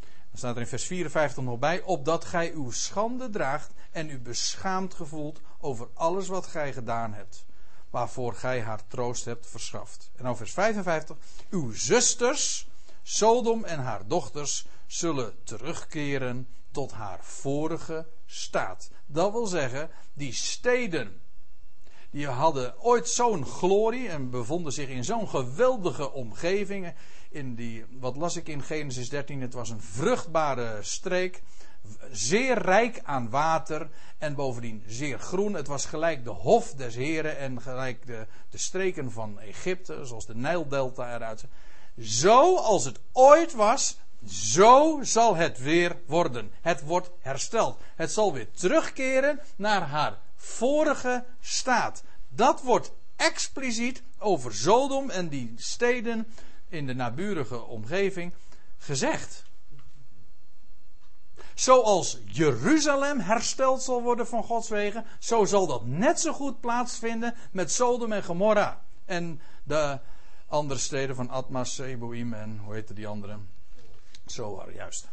Dan 0.00 0.38
staat 0.40 0.54
er 0.54 0.60
in 0.60 0.66
vers 0.66 0.84
54 0.84 1.44
nog 1.44 1.58
bij: 1.58 1.82
opdat 1.82 2.24
gij 2.24 2.52
uw 2.52 2.70
schande 2.70 3.30
draagt 3.30 3.70
en 3.90 4.10
u 4.10 4.20
beschaamd 4.20 4.94
gevoelt 4.94 5.40
over 5.58 5.88
alles 5.94 6.28
wat 6.28 6.46
gij 6.46 6.72
gedaan 6.72 7.14
hebt, 7.14 7.44
waarvoor 7.90 8.34
gij 8.34 8.62
haar 8.62 8.86
troost 8.86 9.24
hebt 9.24 9.46
verschaft. 9.46 10.10
En 10.16 10.24
dan 10.24 10.36
vers 10.36 10.52
55: 10.52 11.16
uw 11.50 11.72
zusters, 11.72 12.70
Sodom 13.02 13.64
en 13.64 13.78
haar 13.78 14.06
dochters, 14.06 14.66
zullen 14.86 15.34
terugkeren 15.44 16.48
tot 16.70 16.92
haar 16.92 17.18
vorige 17.22 18.06
staat. 18.26 18.90
Dat 19.06 19.32
wil 19.32 19.46
zeggen, 19.46 19.90
die 20.12 20.32
steden 20.32 21.21
die 22.12 22.28
hadden 22.28 22.80
ooit 22.80 23.08
zo'n 23.08 23.46
glorie 23.46 24.08
en 24.08 24.30
bevonden 24.30 24.72
zich 24.72 24.88
in 24.88 25.04
zo'n 25.04 25.28
geweldige 25.28 26.12
omgeving. 26.12 26.94
In 27.30 27.54
die, 27.54 27.84
wat 28.00 28.16
las 28.16 28.36
ik 28.36 28.48
in 28.48 28.62
Genesis 28.62 29.08
13? 29.08 29.40
Het 29.40 29.54
was 29.54 29.70
een 29.70 29.80
vruchtbare 29.80 30.78
streek. 30.80 31.42
Zeer 32.10 32.58
rijk 32.58 33.00
aan 33.04 33.30
water 33.30 33.90
en 34.18 34.34
bovendien 34.34 34.82
zeer 34.86 35.18
groen. 35.18 35.54
Het 35.54 35.66
was 35.66 35.84
gelijk 35.84 36.24
de 36.24 36.30
hof 36.30 36.74
des 36.74 36.94
heren 36.94 37.38
en 37.38 37.62
gelijk 37.62 38.06
de, 38.06 38.26
de 38.50 38.58
streken 38.58 39.12
van 39.12 39.40
Egypte, 39.40 40.04
zoals 40.04 40.26
de 40.26 40.34
Nijldelta 40.34 41.14
eruit 41.14 41.40
ziet. 41.40 41.50
Zo 42.08 42.56
als 42.56 42.84
het 42.84 42.98
ooit 43.12 43.52
was, 43.52 43.96
zo 44.26 44.98
zal 45.02 45.36
het 45.36 45.58
weer 45.58 45.96
worden. 46.06 46.50
Het 46.60 46.82
wordt 46.82 47.10
hersteld. 47.20 47.78
Het 47.94 48.12
zal 48.12 48.32
weer 48.32 48.50
terugkeren 48.50 49.40
naar 49.56 49.82
haar 49.82 50.18
vorige 50.42 51.24
staat. 51.40 52.02
Dat 52.28 52.62
wordt 52.62 52.92
expliciet 53.16 54.02
over 54.18 54.54
Sodom 54.54 55.10
en 55.10 55.28
die 55.28 55.54
steden 55.56 56.26
in 56.68 56.86
de 56.86 56.94
naburige 56.94 57.62
omgeving 57.62 58.32
gezegd. 58.78 59.44
Zoals 61.54 62.18
Jeruzalem 62.26 63.20
hersteld 63.20 63.82
zal 63.82 64.02
worden 64.02 64.26
van 64.26 64.42
Gods 64.42 64.68
wegen, 64.68 65.04
zo 65.18 65.44
zal 65.44 65.66
dat 65.66 65.86
net 65.86 66.20
zo 66.20 66.32
goed 66.32 66.60
plaatsvinden 66.60 67.34
met 67.52 67.72
Sodom 67.72 68.12
en 68.12 68.24
Gomorra. 68.24 68.84
En 69.04 69.40
de 69.64 70.00
andere 70.46 70.80
steden 70.80 71.16
van 71.16 71.30
Atmas, 71.30 71.74
Seboim 71.74 72.32
en 72.32 72.58
hoe 72.58 72.74
heette 72.74 72.94
die 72.94 73.06
andere? 73.06 73.38
Zo 74.26 74.54
waren 74.54 74.74
juist. 74.74 75.08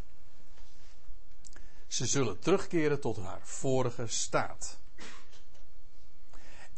Ze 1.86 2.06
zullen 2.06 2.38
terugkeren 2.38 3.00
tot 3.00 3.16
haar 3.16 3.40
vorige 3.42 4.06
staat. 4.06 4.79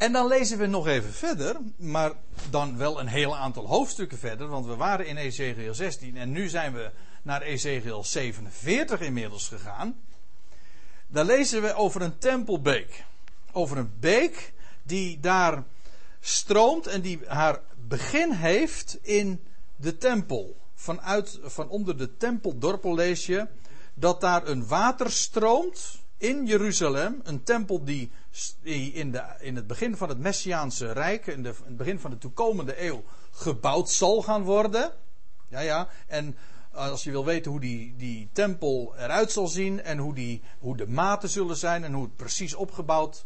En 0.02 0.12
dan 0.12 0.26
lezen 0.26 0.58
we 0.58 0.66
nog 0.66 0.86
even 0.86 1.12
verder, 1.12 1.56
maar 1.76 2.12
dan 2.50 2.76
wel 2.76 3.00
een 3.00 3.06
heel 3.06 3.36
aantal 3.36 3.66
hoofdstukken 3.66 4.18
verder, 4.18 4.46
want 4.48 4.66
we 4.66 4.74
waren 4.74 5.06
in 5.06 5.16
Ezekiel 5.16 5.74
16 5.74 6.16
en 6.16 6.32
nu 6.32 6.48
zijn 6.48 6.72
we 6.72 6.90
naar 7.22 7.42
Ezekiel 7.42 8.04
47 8.04 9.00
inmiddels 9.00 9.48
gegaan. 9.48 9.96
Dan 11.06 11.26
lezen 11.26 11.62
we 11.62 11.74
over 11.74 12.02
een 12.02 12.18
tempelbeek. 12.18 13.04
Over 13.52 13.76
een 13.76 13.92
beek 14.00 14.52
die 14.82 15.20
daar 15.20 15.64
stroomt 16.20 16.86
en 16.86 17.00
die 17.00 17.20
haar 17.26 17.60
begin 17.88 18.32
heeft 18.32 18.98
in 19.02 19.40
de 19.76 19.98
tempel. 19.98 20.56
Vanuit, 20.74 21.38
van 21.42 21.68
onder 21.68 21.98
de 21.98 22.16
tempeldorpel 22.16 22.94
lees 22.94 23.26
je 23.26 23.46
dat 23.94 24.20
daar 24.20 24.46
een 24.46 24.66
water 24.66 25.10
stroomt 25.10 26.01
in 26.22 26.46
Jeruzalem. 26.46 27.20
Een 27.22 27.42
tempel 27.42 27.84
die 27.84 28.10
in, 28.92 29.12
de, 29.12 29.22
in 29.40 29.56
het 29.56 29.66
begin 29.66 29.96
van 29.96 30.08
het 30.08 30.18
Messiaanse 30.18 30.92
Rijk, 30.92 31.26
in, 31.26 31.42
de, 31.42 31.48
het 31.64 31.76
begin 31.76 31.98
van 31.98 32.10
de 32.10 32.18
toekomende 32.18 32.84
eeuw, 32.84 33.02
gebouwd 33.30 33.90
zal 33.90 34.22
gaan 34.22 34.42
worden. 34.42 34.92
Ja, 35.48 35.60
ja. 35.60 35.88
En 36.06 36.36
als 36.72 37.04
je 37.04 37.10
wil 37.10 37.24
weten 37.24 37.50
hoe 37.50 37.60
die, 37.60 37.94
die 37.96 38.28
tempel 38.32 38.94
eruit 38.96 39.32
zal 39.32 39.46
zien 39.46 39.82
en 39.82 39.98
hoe, 39.98 40.14
die, 40.14 40.42
hoe 40.58 40.76
de 40.76 40.88
maten 40.88 41.28
zullen 41.28 41.56
zijn 41.56 41.84
en 41.84 41.92
hoe 41.92 42.04
het 42.04 42.16
precies 42.16 42.54
opgebouwd 42.54 43.24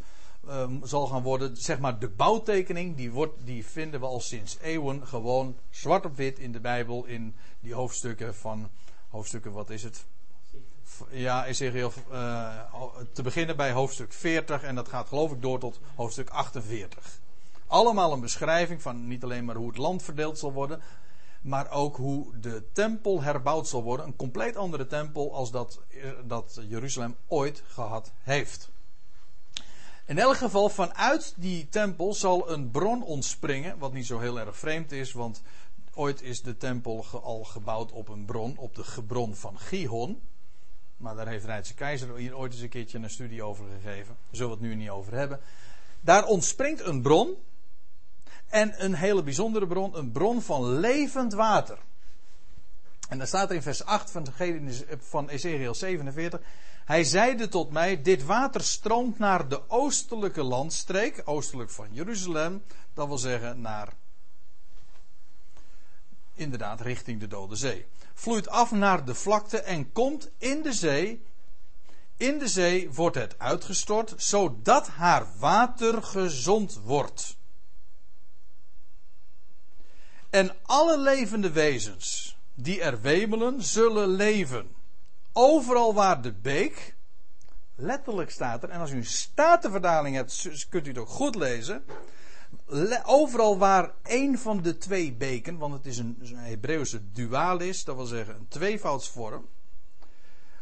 um, 0.49 0.81
zal 0.85 1.07
gaan 1.07 1.23
worden, 1.23 1.57
zeg 1.57 1.79
maar 1.79 1.99
de 1.99 2.09
bouwtekening, 2.09 2.97
die, 2.97 3.11
wordt, 3.11 3.35
die 3.45 3.67
vinden 3.67 4.01
we 4.01 4.07
al 4.07 4.21
sinds 4.21 4.59
eeuwen 4.63 5.07
gewoon 5.07 5.57
zwart 5.71 6.05
op 6.05 6.17
wit 6.17 6.39
in 6.39 6.53
de 6.53 6.61
Bijbel 6.61 7.05
in 7.05 7.35
die 7.61 7.75
hoofdstukken 7.75 8.35
van, 8.35 8.71
hoofdstukken 9.09 9.53
wat 9.53 9.71
is 9.71 9.83
het? 9.83 10.07
Ja, 11.11 11.47
Ezekiel, 11.47 11.93
uh, 12.13 12.55
te 13.13 13.23
beginnen 13.23 13.57
bij 13.57 13.73
hoofdstuk 13.73 14.13
40 14.13 14.63
en 14.63 14.75
dat 14.75 14.89
gaat 14.89 15.09
geloof 15.09 15.33
ik 15.33 15.43
door 15.43 15.59
tot 15.59 15.81
hoofdstuk 15.95 16.31
48. 16.31 17.21
Allemaal 17.67 18.13
een 18.13 18.21
beschrijving 18.21 18.83
van 18.83 19.09
niet 19.09 19.25
alleen 19.25 19.45
maar 19.45 19.57
hoe 19.57 19.69
het 19.69 19.77
land 19.77 20.03
verdeeld 20.03 20.39
zal 20.39 20.53
worden, 20.53 20.81
maar 21.41 21.71
ook 21.71 21.97
hoe 21.97 22.39
de 22.41 22.63
tempel 22.73 23.23
herbouwd 23.23 23.69
zal 23.69 23.83
worden. 23.83 24.07
Een 24.07 24.17
compleet 24.17 24.57
andere 24.57 24.87
tempel 24.87 25.35
als 25.35 25.51
dat, 25.51 25.81
eh, 25.89 26.11
dat 26.25 26.59
Jeruzalem 26.69 27.17
ooit 27.29 27.63
gehad 27.67 28.13
heeft. 28.23 28.71
In 30.07 30.19
elk 30.19 30.37
geval, 30.37 30.69
vanuit 30.69 31.35
die 31.37 31.69
tempel 31.69 32.15
zal 32.15 32.51
een 32.51 32.71
bron 32.71 33.03
ontspringen, 33.03 33.79
wat 33.79 33.93
niet 33.93 34.07
zo 34.07 34.19
heel 34.19 34.39
erg 34.39 34.57
vreemd 34.57 34.93
is, 34.93 35.13
want 35.13 35.43
ooit 35.95 36.23
is 36.23 36.43
de 36.43 36.57
tempel 36.57 37.05
al 37.23 37.45
gebouwd 37.45 37.93
op 37.93 38.09
een 38.09 38.25
bron, 38.25 38.57
op 38.57 38.75
de 38.75 39.03
bron 39.07 39.35
van 39.35 39.59
Gihon. 39.59 40.21
Maar 40.97 41.15
daar 41.15 41.29
heeft 41.29 41.45
Rijtse 41.45 41.75
Keizer 41.75 42.17
hier 42.17 42.37
ooit 42.37 42.53
eens 42.53 42.61
een 42.61 42.69
keertje 42.69 42.99
een 42.99 43.11
studie 43.11 43.43
over 43.43 43.65
gegeven. 43.81 44.17
Daar 44.17 44.37
zullen 44.37 44.59
we 44.59 44.65
het 44.65 44.73
nu 44.73 44.75
niet 44.75 44.91
over 44.91 45.15
hebben. 45.15 45.41
Daar 46.01 46.25
ontspringt 46.25 46.81
een 46.81 47.03
bron. 47.03 47.37
En 48.47 48.85
een 48.85 48.95
hele 48.95 49.23
bijzondere 49.23 49.67
bron. 49.67 49.97
Een 49.97 50.13
bron 50.13 50.43
van 50.43 50.79
levend 50.79 51.33
water. 51.33 51.79
En 53.09 53.19
dan 53.19 53.27
staat 53.27 53.49
er 53.49 53.57
in 53.57 53.63
vers 53.63 53.85
8 53.85 54.11
van, 54.11 54.27
van 54.99 55.29
Ezekiel 55.29 55.75
47. 55.75 56.41
Hij 56.85 57.05
zeide 57.05 57.49
tot 57.49 57.71
mij: 57.71 58.03
Dit 58.03 58.25
water 58.25 58.61
stroomt 58.61 59.19
naar 59.19 59.49
de 59.49 59.71
oostelijke 59.71 60.43
landstreek. 60.43 61.23
Oostelijk 61.25 61.71
van 61.71 61.89
Jeruzalem. 61.91 62.63
Dat 62.95 63.07
wil 63.07 63.19
zeggen 63.19 63.61
naar. 63.61 63.93
Inderdaad, 66.35 66.81
richting 66.81 67.21
de 67.21 67.27
Dode 67.27 67.57
Zee 67.57 67.87
vloeit 68.17 68.49
af 68.49 68.71
naar 68.71 69.05
de 69.05 69.15
vlakte 69.15 69.61
en 69.61 69.93
komt 69.93 70.31
in 70.39 70.63
de 70.63 70.73
zee. 70.73 71.25
In 72.17 72.39
de 72.39 72.49
zee 72.49 72.91
wordt 72.91 73.17
het 73.17 73.39
uitgestort, 73.39 74.15
zodat 74.17 74.89
haar 74.89 75.27
water 75.39 76.03
gezond 76.03 76.81
wordt. 76.85 77.37
En 80.31 80.57
alle 80.63 80.99
levende 80.99 81.51
wezens 81.51 82.37
die 82.55 82.83
er 82.83 83.01
wemelen, 83.01 83.63
zullen 83.63 84.09
leven. 84.09 84.75
Overal 85.33 85.95
waar 85.95 86.23
de 86.23 86.33
beek, 86.33 86.95
letterlijk 87.75 88.31
staat 88.31 88.63
er, 88.63 88.69
en 88.69 88.81
als 88.81 88.91
u 88.91 88.97
een 88.97 89.05
statenverdaling 89.05 90.17
hebt, 90.17 90.67
kunt 90.69 90.87
u 90.87 90.89
het 90.89 90.99
ook 90.99 91.09
goed 91.09 91.35
lezen 91.35 91.85
overal 93.05 93.59
waar 93.59 93.95
één 94.03 94.39
van 94.39 94.63
de 94.63 94.79
twee 94.79 95.13
beken, 95.13 95.59
want 95.59 95.75
het 95.75 95.87
is 95.87 95.99
een, 95.99 96.19
een 96.21 96.37
Hebreeuwse 96.37 97.13
dualis, 97.13 97.85
dat 97.85 97.97
wil 97.97 98.07
zeggen 98.07 98.35
een 98.35 98.49
tweevoudsvorm. 98.49 99.47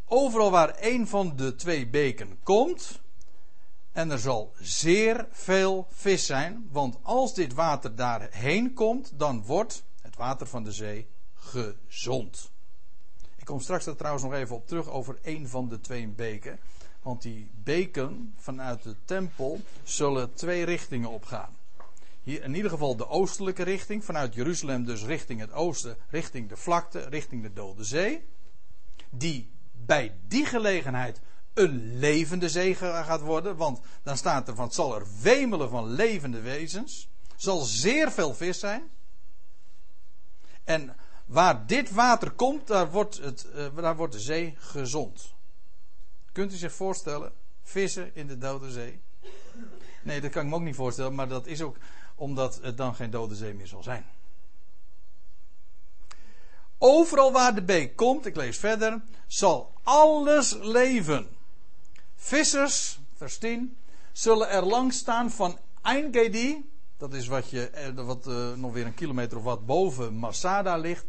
Overal 0.07 0.51
waar 0.51 0.69
één 0.69 1.09
van 1.09 1.37
de 1.37 1.55
twee 1.55 1.89
beken 1.89 2.39
komt, 2.43 3.01
en 3.93 4.11
er 4.11 4.19
zal 4.19 4.53
zeer 4.61 5.27
veel 5.31 5.87
vis 5.91 6.27
zijn, 6.27 6.69
want 6.71 6.99
als 7.03 7.35
dit 7.35 7.53
water 7.53 7.95
daarheen 7.95 8.73
komt, 8.73 9.13
dan 9.17 9.45
wordt 9.45 9.85
het 10.01 10.17
water 10.17 10.47
van 10.47 10.65
de 10.65 10.73
zee 10.73 11.09
gezond. 11.35 12.51
Ik 13.37 13.45
kom 13.45 13.61
straks 13.61 13.87
er 13.87 13.97
trouwens 13.97 14.25
nog 14.25 14.33
even 14.33 14.57
op 14.57 14.67
terug 14.67 14.89
over 14.89 15.19
één 15.23 15.49
van 15.49 15.69
de 15.69 15.81
twee 15.81 16.09
beken. 16.09 16.59
Want 17.03 17.23
die 17.23 17.51
beken 17.55 18.35
vanuit 18.37 18.83
de 18.83 18.97
tempel 19.05 19.61
zullen 19.83 20.35
twee 20.35 20.65
richtingen 20.65 21.11
opgaan. 21.11 21.57
Hier 22.25 22.43
in 22.43 22.55
ieder 22.55 22.71
geval 22.71 22.97
de 22.97 23.09
oostelijke 23.09 23.63
richting, 23.63 24.05
vanuit 24.05 24.35
Jeruzalem 24.35 24.85
dus 24.85 25.03
richting 25.03 25.41
het 25.41 25.53
oosten, 25.53 25.97
richting 26.09 26.49
de 26.49 26.57
vlakte, 26.57 27.01
richting 27.01 27.43
de 27.43 27.53
Dode 27.53 27.85
Zee. 27.85 28.25
Die 29.11 29.51
bij 29.73 30.17
die 30.29 30.47
gelegenheid 30.47 31.21
een 31.55 31.99
levende 31.99 32.49
zee 32.49 32.75
gaat 32.75 33.21
worden, 33.21 33.57
want 33.57 33.81
dan 34.03 34.17
staat 34.17 34.49
er 34.49 34.55
van 34.55 34.65
het 34.65 34.75
zal 34.75 34.95
er 34.95 35.07
wemelen 35.23 35.71
van 35.71 35.91
levende 35.91 36.41
wezens. 36.41 37.09
Zal 37.37 37.61
zeer 37.61 38.13
veel 38.13 38.35
vis 38.35 38.59
zijn. 38.59 38.91
En 40.65 40.97
waar 41.27 41.67
dit 41.67 41.91
water 41.91 42.31
komt, 42.31 42.67
daar 42.67 42.91
wordt, 42.91 43.19
het, 43.19 43.47
uh, 43.55 43.67
daar 43.77 43.97
wordt 43.97 44.13
de 44.13 44.21
zee 44.21 44.55
gezond. 44.59 45.35
Kunt 46.33 46.53
u 46.53 46.57
zich 46.57 46.73
voorstellen? 46.73 47.33
Vissen 47.63 48.15
in 48.15 48.27
de 48.27 48.39
Dode 48.39 48.71
Zee? 48.71 49.01
Nee, 50.03 50.21
dat 50.21 50.31
kan 50.31 50.43
ik 50.43 50.49
me 50.49 50.55
ook 50.55 50.63
niet 50.63 50.75
voorstellen, 50.75 51.15
maar 51.15 51.29
dat 51.29 51.47
is 51.47 51.63
ook 51.63 51.77
omdat 52.15 52.59
het 52.63 52.77
dan 52.77 52.95
geen 52.95 53.11
Dode 53.11 53.35
Zee 53.35 53.55
meer 53.55 53.67
zal 53.67 53.83
zijn. 53.83 54.05
Overal 56.79 57.33
waar 57.33 57.55
de 57.55 57.63
beek 57.63 57.97
komt, 57.97 58.27
ik 58.27 58.37
lees 58.37 58.57
verder, 58.57 59.03
zal 59.27 59.73
alles 59.83 60.53
leven. 60.61 61.29
Vissers, 62.17 62.99
vers 63.15 63.39
10, 63.39 63.77
zullen 64.13 64.49
er 64.49 64.65
langs 64.65 64.97
staan 64.99 65.31
van 65.31 65.59
Eingedi, 65.83 66.71
dat 66.97 67.15
is 67.15 67.27
wat, 67.27 67.51
je, 67.51 67.69
eh, 67.69 67.95
wat 67.95 68.27
uh, 68.27 68.53
nog 68.53 68.73
weer 68.73 68.87
een 68.87 68.95
kilometer 68.95 69.37
of 69.37 69.45
wat 69.45 69.67
boven 69.67 70.15
Masada 70.15 70.77
ligt, 70.77 71.05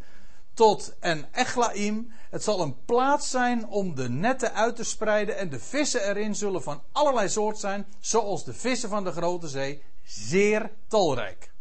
tot 0.56 0.96
en 1.00 1.34
Echlaim. 1.34 2.12
Het 2.30 2.44
zal 2.44 2.62
een 2.62 2.86
plaats 2.86 3.30
zijn 3.30 3.68
om 3.68 3.96
de 3.96 4.10
netten 4.10 4.54
uit 4.54 4.76
te 4.76 4.84
spreiden 4.84 5.38
en 5.38 5.50
de 5.50 5.60
vissen 5.60 6.08
erin 6.08 6.36
zullen 6.36 6.64
van 6.64 6.82
allerlei 6.92 7.30
soort 7.30 7.58
zijn, 7.58 7.86
zoals 8.00 8.46
de 8.46 8.54
vissen 8.54 8.90
van 8.90 9.04
de 9.04 9.12
grote 9.12 9.48
zee, 9.48 9.84
zeer 10.04 10.72
talrijk. 10.88 11.54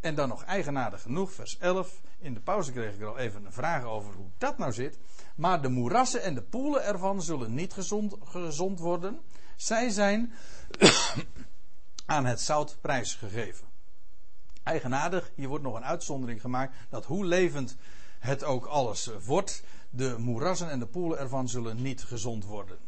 En 0.00 0.14
dan 0.14 0.28
nog 0.28 0.44
eigenaardig 0.44 1.02
genoeg, 1.02 1.32
vers 1.32 1.58
11. 1.58 2.00
In 2.18 2.34
de 2.34 2.40
pauze 2.40 2.72
kreeg 2.72 2.94
ik 2.94 3.00
er 3.00 3.06
al 3.06 3.18
even 3.18 3.44
een 3.44 3.52
vraag 3.52 3.84
over 3.84 4.14
hoe 4.14 4.30
dat 4.38 4.58
nou 4.58 4.72
zit. 4.72 4.98
Maar 5.36 5.62
de 5.62 5.68
moerassen 5.68 6.22
en 6.22 6.34
de 6.34 6.42
poelen 6.42 6.84
ervan 6.84 7.22
zullen 7.22 7.54
niet 7.54 7.72
gezond, 7.72 8.14
gezond 8.24 8.78
worden. 8.78 9.20
Zij 9.56 9.90
zijn 9.90 10.32
aan 12.06 12.24
het 12.24 12.40
zout 12.40 12.78
prijsgegeven. 12.80 13.71
Eigenaardig, 14.62 15.30
hier 15.34 15.48
wordt 15.48 15.64
nog 15.64 15.74
een 15.74 15.84
uitzondering 15.84 16.40
gemaakt 16.40 16.76
dat 16.88 17.04
hoe 17.04 17.24
levend 17.24 17.76
het 18.18 18.44
ook 18.44 18.66
alles 18.66 19.10
wordt, 19.24 19.64
de 19.90 20.14
moerassen 20.18 20.70
en 20.70 20.78
de 20.78 20.86
poelen 20.86 21.18
ervan 21.18 21.48
zullen 21.48 21.82
niet 21.82 22.02
gezond 22.02 22.44
worden. 22.44 22.78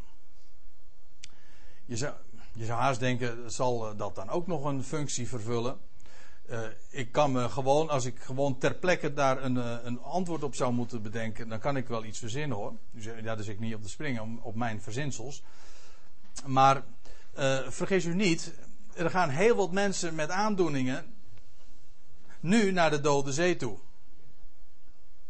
Je 1.85 1.97
zou, 1.97 2.15
je 2.53 2.73
haast 2.73 3.01
denken, 3.01 3.53
zal 3.53 3.97
dat 3.97 4.15
dan 4.15 4.29
ook 4.29 4.47
nog 4.47 4.65
een 4.65 4.85
functie 4.85 5.29
vervullen? 5.29 5.79
Uh, 6.51 6.61
ik 6.91 7.13
kan 7.13 7.33
me 7.33 7.49
gewoon, 7.49 7.89
als 7.89 8.05
ik 8.05 8.19
gewoon 8.19 8.59
ter 8.59 8.75
plekke 8.75 9.13
daar 9.13 9.43
een, 9.43 9.57
uh, 9.57 9.77
een 9.83 10.03
antwoord 10.03 10.43
op 10.43 10.55
zou 10.55 10.73
moeten 10.73 11.03
bedenken, 11.03 11.49
dan 11.49 11.59
kan 11.59 11.77
ik 11.77 11.89
wel 11.89 12.05
iets 12.05 12.19
verzinnen 12.19 12.57
hoor. 12.57 12.73
Dus 12.91 13.05
ja, 13.05 13.21
daar 13.23 13.37
dus 13.37 13.49
ik 13.49 13.61
niet 13.61 13.75
op 13.75 13.83
te 13.83 13.89
springen 13.89 14.39
op 14.43 14.55
mijn 14.55 14.83
verzinsels. 14.83 15.43
Maar 16.47 16.83
uh, 17.39 17.69
vergis 17.69 18.05
u 18.05 18.15
niet, 18.15 18.55
er 18.95 19.11
gaan 19.11 19.29
heel 19.29 19.57
wat 19.57 19.73
mensen 19.73 20.15
met 20.15 20.31
aandoeningen 20.31 21.14
nu 22.45 22.73
naar 22.73 22.91
de 22.91 23.01
Dode 23.01 23.33
Zee 23.33 23.57
toe. 23.57 23.79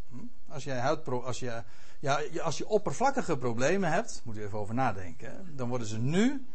Hm? 0.09 0.17
Als 0.49 0.65
jij 0.65 0.79
huidpro 0.79 1.23
als 1.23 1.39
je, 1.39 1.63
ja, 2.01 2.21
als 2.43 2.59
je 2.59 2.69
oppervlakkige 2.69 3.39
problemen 3.39 3.93
hebt, 3.93 4.21
moet 4.25 4.35
je 4.35 4.45
even 4.45 4.59
over 4.59 4.75
nadenken, 4.75 5.57
dan 5.57 5.69
worden 5.69 5.87
ze 5.87 5.99
nu, 5.99 6.47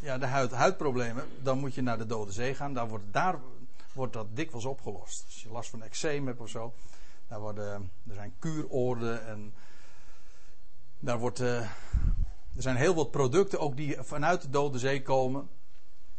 ja, 0.00 0.18
de 0.18 0.26
huid, 0.26 0.50
huidproblemen, 0.50 1.24
dan 1.42 1.58
moet 1.58 1.74
je 1.74 1.82
naar 1.82 1.98
de 1.98 2.06
Dode 2.06 2.32
Zee 2.32 2.54
gaan. 2.54 2.74
Daar 2.74 2.88
wordt, 2.88 3.04
daar 3.12 3.38
wordt 3.92 4.12
dat 4.12 4.36
dikwijls 4.36 4.64
opgelost. 4.64 5.24
Als 5.24 5.42
je 5.42 5.50
last 5.50 5.70
van 5.70 5.82
eczeem 5.82 6.26
hebt 6.26 6.40
of 6.40 6.48
zo, 6.48 6.74
daar 7.28 7.40
worden, 7.40 7.90
er 8.08 8.14
zijn 8.14 8.34
kuuroorden 8.38 9.26
en 9.26 9.54
daar 10.98 11.18
wordt, 11.18 11.40
uh, 11.40 11.60
er 12.56 12.62
zijn 12.62 12.76
heel 12.76 12.94
wat 12.94 13.10
producten 13.10 13.60
ook 13.60 13.76
die 13.76 13.96
vanuit 14.00 14.42
de 14.42 14.50
Dode 14.50 14.78
Zee 14.78 15.02
komen 15.02 15.48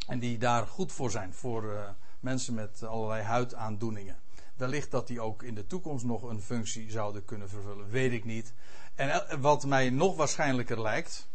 en 0.06 0.18
die 0.18 0.38
daar 0.38 0.66
goed 0.66 0.92
voor 0.92 1.10
zijn, 1.10 1.34
voor 1.34 1.64
uh, 1.64 1.88
mensen 2.22 2.54
met 2.54 2.82
allerlei 2.82 3.22
huidaandoeningen. 3.22 4.20
Wellicht 4.56 4.90
dat 4.90 5.06
die 5.06 5.20
ook 5.20 5.42
in 5.42 5.54
de 5.54 5.66
toekomst 5.66 6.04
nog 6.04 6.22
een 6.22 6.42
functie 6.42 6.90
zouden 6.90 7.24
kunnen 7.24 7.48
vervullen, 7.48 7.90
weet 7.90 8.12
ik 8.12 8.24
niet. 8.24 8.52
En 8.94 9.40
wat 9.40 9.66
mij 9.66 9.90
nog 9.90 10.16
waarschijnlijker 10.16 10.80
lijkt, 10.80 11.28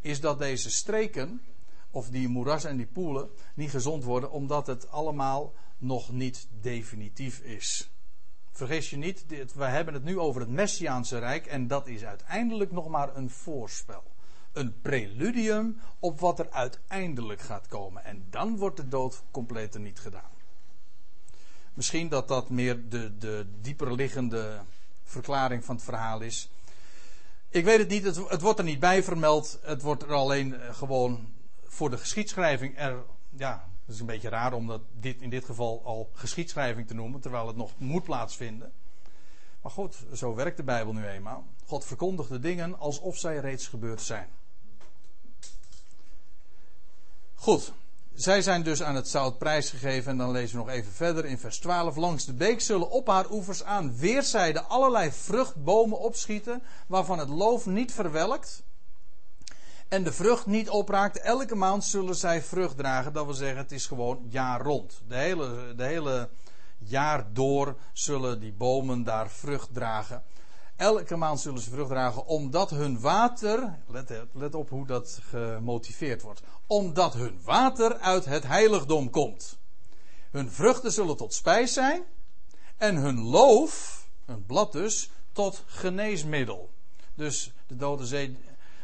is 0.00 0.20
dat 0.20 0.38
deze 0.38 0.70
streken, 0.70 1.42
of 1.90 2.08
die 2.08 2.28
moerassen 2.28 2.70
en 2.70 2.76
die 2.76 2.86
poelen, 2.86 3.30
niet 3.54 3.70
gezond 3.70 4.04
worden, 4.04 4.30
omdat 4.30 4.66
het 4.66 4.90
allemaal 4.90 5.52
nog 5.78 6.12
niet 6.12 6.48
definitief 6.60 7.40
is. 7.40 7.90
Vergis 8.50 8.90
je 8.90 8.96
niet, 8.96 9.24
we 9.54 9.64
hebben 9.64 9.94
het 9.94 10.04
nu 10.04 10.18
over 10.18 10.40
het 10.40 10.50
Messiaanse 10.50 11.18
Rijk 11.18 11.46
en 11.46 11.66
dat 11.66 11.86
is 11.86 12.04
uiteindelijk 12.04 12.70
nog 12.72 12.88
maar 12.88 13.16
een 13.16 13.30
voorspel. 13.30 14.13
Een 14.54 14.80
preludium 14.80 15.80
op 15.98 16.20
wat 16.20 16.38
er 16.38 16.50
uiteindelijk 16.50 17.40
gaat 17.40 17.68
komen. 17.68 18.04
En 18.04 18.26
dan 18.30 18.56
wordt 18.56 18.76
de 18.76 18.88
dood 18.88 19.22
compleet 19.30 19.78
niet 19.78 19.98
gedaan. 19.98 20.30
Misschien 21.74 22.08
dat 22.08 22.28
dat 22.28 22.50
meer 22.50 22.88
de, 22.88 23.18
de 23.18 23.46
dieper 23.60 23.94
liggende 23.94 24.60
verklaring 25.02 25.64
van 25.64 25.74
het 25.74 25.84
verhaal 25.84 26.20
is. 26.20 26.50
Ik 27.48 27.64
weet 27.64 27.78
het 27.78 27.88
niet, 27.88 28.04
het, 28.04 28.28
het 28.28 28.40
wordt 28.40 28.58
er 28.58 28.64
niet 28.64 28.80
bij 28.80 29.02
vermeld. 29.02 29.58
Het 29.62 29.82
wordt 29.82 30.02
er 30.02 30.12
alleen 30.12 30.54
eh, 30.54 30.74
gewoon 30.74 31.32
voor 31.64 31.90
de 31.90 31.98
geschiedschrijving 31.98 32.78
er 32.78 33.04
ja, 33.36 33.68
het 33.84 33.94
is 33.94 34.00
een 34.00 34.06
beetje 34.06 34.28
raar 34.28 34.52
om 34.52 34.66
dat 34.66 34.80
dit, 35.00 35.20
in 35.20 35.30
dit 35.30 35.44
geval 35.44 35.82
al 35.84 36.10
geschiedschrijving 36.12 36.86
te 36.86 36.94
noemen, 36.94 37.20
terwijl 37.20 37.46
het 37.46 37.56
nog 37.56 37.72
moet 37.76 38.02
plaatsvinden. 38.02 38.72
Maar 39.62 39.72
goed, 39.72 39.96
zo 40.12 40.34
werkt 40.34 40.56
de 40.56 40.62
Bijbel 40.62 40.92
nu 40.92 41.06
eenmaal. 41.06 41.44
God 41.66 41.84
verkondigt 41.84 42.28
de 42.28 42.38
dingen 42.38 42.78
alsof 42.78 43.18
zij 43.18 43.38
reeds 43.38 43.68
gebeurd 43.68 44.00
zijn. 44.00 44.28
Goed, 47.34 47.72
zij 48.14 48.42
zijn 48.42 48.62
dus 48.62 48.82
aan 48.82 48.94
het 48.94 49.08
zout 49.08 49.38
prijsgegeven. 49.38 50.10
En 50.10 50.18
dan 50.18 50.30
lezen 50.30 50.58
we 50.58 50.64
nog 50.64 50.74
even 50.74 50.92
verder 50.92 51.24
in 51.24 51.38
vers 51.38 51.58
12. 51.58 51.96
Langs 51.96 52.24
de 52.24 52.32
beek 52.32 52.60
zullen 52.60 52.90
op 52.90 53.06
haar 53.06 53.30
oevers 53.30 53.64
aan 53.64 53.96
weerszijden 53.96 54.68
allerlei 54.68 55.12
vruchtbomen 55.12 55.98
opschieten, 55.98 56.62
waarvan 56.86 57.18
het 57.18 57.28
loof 57.28 57.66
niet 57.66 57.92
verwelkt 57.92 58.62
en 59.88 60.04
de 60.04 60.12
vrucht 60.12 60.46
niet 60.46 60.70
opraakt. 60.70 61.20
Elke 61.20 61.54
maand 61.54 61.84
zullen 61.84 62.16
zij 62.16 62.42
vrucht 62.42 62.76
dragen. 62.76 63.12
Dat 63.12 63.24
wil 63.24 63.34
zeggen, 63.34 63.58
het 63.58 63.72
is 63.72 63.86
gewoon 63.86 64.26
jaar 64.28 64.60
rond. 64.60 65.02
De 65.08 65.16
hele, 65.16 65.74
de 65.76 65.84
hele 65.84 66.28
jaar 66.78 67.32
door 67.32 67.76
zullen 67.92 68.40
die 68.40 68.52
bomen 68.52 69.04
daar 69.04 69.30
vrucht 69.30 69.74
dragen. 69.74 70.22
Elke 70.76 71.16
maand 71.16 71.40
zullen 71.40 71.60
ze 71.60 71.70
vrucht 71.70 71.88
dragen, 71.88 72.26
omdat 72.26 72.70
hun 72.70 73.00
water, 73.00 73.78
let, 73.86 74.12
let 74.32 74.54
op 74.54 74.68
hoe 74.68 74.86
dat 74.86 75.20
gemotiveerd 75.22 76.22
wordt, 76.22 76.42
omdat 76.66 77.14
hun 77.14 77.40
water 77.44 77.98
uit 77.98 78.24
het 78.24 78.46
heiligdom 78.46 79.10
komt. 79.10 79.58
Hun 80.30 80.50
vruchten 80.50 80.92
zullen 80.92 81.16
tot 81.16 81.34
spijs 81.34 81.72
zijn 81.72 82.02
en 82.76 82.96
hun 82.96 83.20
loof, 83.20 84.06
hun 84.24 84.46
blad 84.46 84.72
dus, 84.72 85.10
tot 85.32 85.62
geneesmiddel. 85.66 86.70
Dus 87.14 87.52
de 87.66 87.76
Dode 87.76 88.06
Zee 88.06 88.36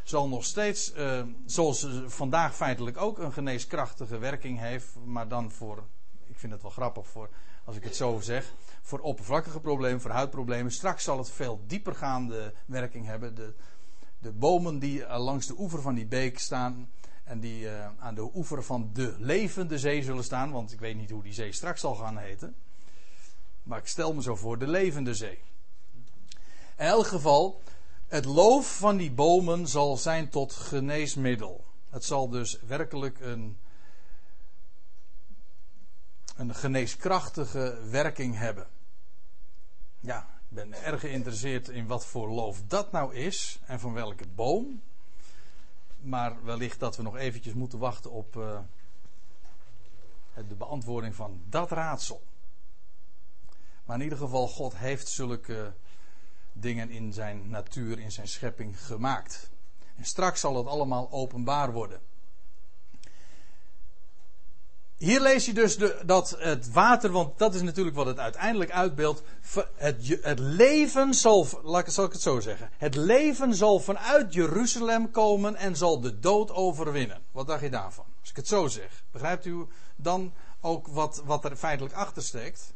zal 0.02 0.28
nog 0.28 0.44
steeds, 0.44 0.92
uh, 0.94 1.22
zoals 1.46 1.86
vandaag 2.06 2.56
feitelijk 2.56 2.96
ook 2.96 3.18
een 3.18 3.32
geneeskrachtige 3.32 4.18
werking 4.18 4.58
heeft, 4.58 4.86
maar 5.04 5.28
dan 5.28 5.50
voor, 5.50 5.84
ik 6.26 6.38
vind 6.38 6.52
het 6.52 6.62
wel 6.62 6.70
grappig 6.70 7.06
voor, 7.06 7.28
als 7.64 7.76
ik 7.76 7.84
het 7.84 7.96
zo 7.96 8.18
zeg, 8.20 8.52
voor 8.80 8.98
oppervlakkige 8.98 9.60
problemen, 9.60 10.00
voor 10.00 10.10
huidproblemen. 10.10 10.72
Straks 10.72 11.04
zal 11.04 11.18
het 11.18 11.30
veel 11.30 11.60
diepergaande 11.66 12.54
werking 12.66 13.06
hebben. 13.06 13.34
De, 13.34 13.54
de 14.18 14.32
bomen 14.32 14.78
die 14.78 14.98
uh, 14.98 15.18
langs 15.18 15.46
de 15.46 15.54
oever 15.58 15.82
van 15.82 15.94
die 15.94 16.06
beek 16.06 16.38
staan 16.38 16.90
en 17.24 17.40
die 17.40 17.64
uh, 17.64 17.88
aan 17.98 18.14
de 18.14 18.30
oever 18.34 18.62
van 18.62 18.90
de 18.92 19.14
levende 19.18 19.78
zee 19.78 20.02
zullen 20.02 20.24
staan, 20.24 20.50
want 20.50 20.72
ik 20.72 20.80
weet 20.80 20.96
niet 20.96 21.10
hoe 21.10 21.22
die 21.22 21.32
zee 21.32 21.52
straks 21.52 21.80
zal 21.80 21.94
gaan 21.94 22.18
heten. 22.18 22.54
Maar 23.62 23.78
ik 23.78 23.86
stel 23.86 24.14
me 24.14 24.22
zo 24.22 24.36
voor 24.36 24.58
de 24.58 24.68
levende 24.68 25.14
zee. 25.14 25.38
In 26.76 26.86
elk 26.86 27.06
geval, 27.06 27.62
het 28.06 28.24
loof 28.24 28.76
van 28.76 28.96
die 28.96 29.12
bomen 29.12 29.68
zal 29.68 29.96
zijn 29.96 30.28
tot 30.28 30.52
geneesmiddel. 30.52 31.64
Het 31.90 32.04
zal 32.04 32.28
dus 32.28 32.60
werkelijk 32.66 33.20
een, 33.20 33.58
een 36.40 36.54
geneeskrachtige 36.54 37.78
werking 37.90 38.36
hebben. 38.38 38.66
Ja, 40.00 40.18
ik 40.20 40.56
ben 40.56 40.72
erg 40.84 41.00
geïnteresseerd 41.00 41.68
in 41.68 41.86
wat 41.86 42.06
voor 42.06 42.28
loof 42.28 42.62
dat 42.66 42.92
nou 42.92 43.14
is 43.14 43.58
en 43.66 43.80
van 43.80 43.92
welke 43.92 44.26
boom. 44.34 44.82
Maar 46.00 46.44
wellicht 46.44 46.80
dat 46.80 46.96
we 46.96 47.02
nog 47.02 47.16
eventjes 47.16 47.54
moeten 47.54 47.78
wachten 47.78 48.10
op 48.10 48.36
uh, 48.36 48.58
de 50.34 50.54
beantwoording 50.54 51.14
van 51.14 51.42
dat 51.48 51.70
raadsel. 51.70 52.22
Maar 53.84 53.96
in 53.96 54.02
ieder 54.02 54.18
geval, 54.18 54.48
God 54.48 54.76
heeft 54.76 55.08
zulke 55.08 55.72
dingen 56.52 56.90
in 56.90 57.12
zijn 57.12 57.50
natuur, 57.50 57.98
in 57.98 58.12
zijn 58.12 58.28
schepping 58.28 58.84
gemaakt. 58.86 59.50
En 59.96 60.04
straks 60.04 60.40
zal 60.40 60.56
het 60.56 60.66
allemaal 60.66 61.10
openbaar 61.10 61.72
worden. 61.72 62.00
Hier 65.00 65.20
lees 65.20 65.46
je 65.46 65.52
dus 65.52 65.76
de, 65.76 66.02
dat 66.06 66.36
het 66.38 66.72
water, 66.72 67.10
want 67.10 67.38
dat 67.38 67.54
is 67.54 67.62
natuurlijk 67.62 67.96
wat 67.96 68.06
het 68.06 68.18
uiteindelijk 68.18 68.70
uitbeeldt. 68.70 69.22
Het, 69.74 70.18
het 70.22 70.38
leven 70.38 71.14
zal, 71.14 71.44
zal 71.86 72.04
ik 72.04 72.12
het 72.12 72.22
zo 72.22 72.40
zeggen. 72.40 72.70
Het 72.76 72.94
leven 72.94 73.54
zal 73.54 73.78
vanuit 73.78 74.34
Jeruzalem 74.34 75.10
komen 75.10 75.56
en 75.56 75.76
zal 75.76 76.00
de 76.00 76.18
dood 76.18 76.50
overwinnen. 76.50 77.22
Wat 77.32 77.46
dacht 77.46 77.62
je 77.62 77.70
daarvan? 77.70 78.04
Als 78.20 78.30
ik 78.30 78.36
het 78.36 78.48
zo 78.48 78.66
zeg. 78.68 79.04
Begrijpt 79.10 79.44
u 79.44 79.66
dan 79.96 80.32
ook 80.60 80.86
wat, 80.86 81.22
wat 81.24 81.44
er 81.44 81.56
feitelijk 81.56 81.94
achter 81.94 82.22
steekt? 82.22 82.74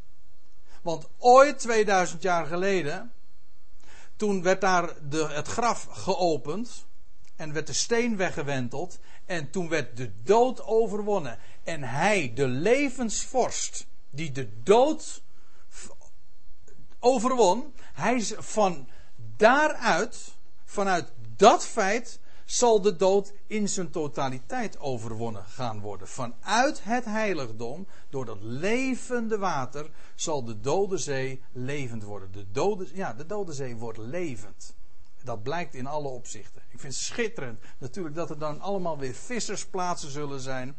Want 0.82 1.08
ooit, 1.18 1.58
2000 1.58 2.22
jaar 2.22 2.46
geleden, 2.46 3.12
toen 4.16 4.42
werd 4.42 4.60
daar 4.60 4.94
de, 5.08 5.26
het 5.26 5.48
graf 5.48 5.86
geopend 5.90 6.86
en 7.36 7.52
werd 7.52 7.66
de 7.66 7.72
steen 7.72 8.16
weggewenteld 8.16 8.98
en 9.26 9.50
toen 9.50 9.68
werd 9.68 9.96
de 9.96 10.10
dood 10.22 10.64
overwonnen. 10.64 11.38
En 11.64 11.82
hij, 11.82 12.32
de 12.34 12.46
levensvorst, 12.46 13.86
die 14.10 14.32
de 14.32 14.62
dood 14.62 15.22
overwon, 16.98 17.72
hij 17.92 18.22
van 18.38 18.88
daaruit, 19.36 20.34
vanuit 20.64 21.12
dat 21.36 21.66
feit, 21.66 22.18
zal 22.44 22.80
de 22.80 22.96
dood 22.96 23.32
in 23.46 23.68
zijn 23.68 23.90
totaliteit 23.90 24.78
overwonnen 24.78 25.44
gaan 25.44 25.80
worden. 25.80 26.08
Vanuit 26.08 26.84
het 26.84 27.04
heiligdom, 27.04 27.86
door 28.10 28.24
dat 28.24 28.38
levende 28.40 29.38
water, 29.38 29.90
zal 30.14 30.44
de 30.44 30.60
dode 30.60 30.98
zee 30.98 31.42
levend 31.52 32.02
worden. 32.02 32.32
De 32.32 32.50
dode, 32.50 32.86
ja, 32.92 33.12
de 33.12 33.26
dode 33.26 33.52
zee 33.52 33.76
wordt 33.76 33.98
levend. 33.98 34.74
Dat 35.22 35.42
blijkt 35.42 35.74
in 35.74 35.86
alle 35.86 36.08
opzichten. 36.08 36.62
Ik 36.68 36.80
vind 36.80 36.92
het 36.92 37.02
schitterend 37.02 37.60
natuurlijk 37.78 38.14
dat 38.14 38.30
er 38.30 38.38
dan 38.38 38.60
allemaal 38.60 38.98
weer 38.98 39.14
vissersplaatsen 39.14 40.10
zullen 40.10 40.40
zijn. 40.40 40.76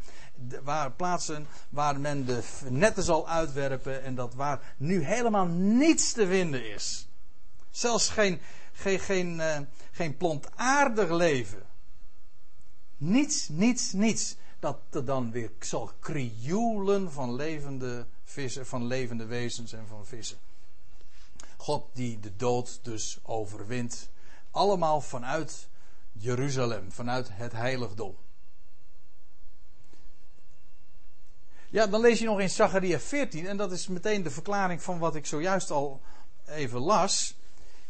Waar, 0.64 0.92
plaatsen 0.92 1.48
waar 1.70 2.00
men 2.00 2.26
de 2.26 2.44
netten 2.70 3.04
zal 3.04 3.30
uitwerpen 3.30 4.04
en 4.04 4.16
dat 4.16 4.34
waar 4.34 4.74
nu 4.78 5.04
helemaal 5.04 5.46
niets 5.46 6.12
te 6.12 6.28
vinden 6.28 6.74
is. 6.74 7.08
Zelfs 7.70 8.10
geen, 8.10 8.40
geen, 8.74 9.00
geen, 9.00 9.36
uh, 9.36 9.58
geen 9.92 10.18
plantaardig 10.18 11.10
leven. 11.10 11.64
Niets, 12.98 13.50
niets, 13.50 13.94
niets. 13.94 14.36
Dat 14.60 14.80
er 14.90 15.06
dan 15.06 15.32
weer 15.32 15.52
zal 15.60 15.92
krioelen 16.00 17.12
van 17.12 17.36
levende 17.36 18.06
vissen, 18.24 18.66
van 18.66 18.86
levende 18.86 19.26
wezens 19.26 19.74
en 19.74 19.88
van 19.88 20.06
vissen. 20.06 20.38
God 21.58 21.86
die 21.94 22.20
de 22.20 22.36
dood 22.36 22.80
dus 22.82 23.20
overwint. 23.24 24.10
Allemaal 24.52 25.02
vanuit 25.02 25.68
Jeruzalem, 26.12 26.92
vanuit 26.92 27.30
het 27.32 27.52
heiligdom. 27.52 28.16
Ja, 31.76 31.88
dan 31.88 32.02
lees 32.02 32.20
je 32.20 32.26
nog 32.26 32.40
in 32.40 32.50
Zachariah 32.50 33.00
14, 33.00 33.48
en 33.48 33.58
dat 33.58 33.72
is 33.72 33.88
meteen 33.88 34.24
de 34.24 34.30
verklaring 34.30 34.82
van 34.82 35.00
wat 35.00 35.16
ik 35.16 35.26
zojuist 35.26 35.72
al 35.72 36.02
even 36.48 36.80
las, 36.80 37.36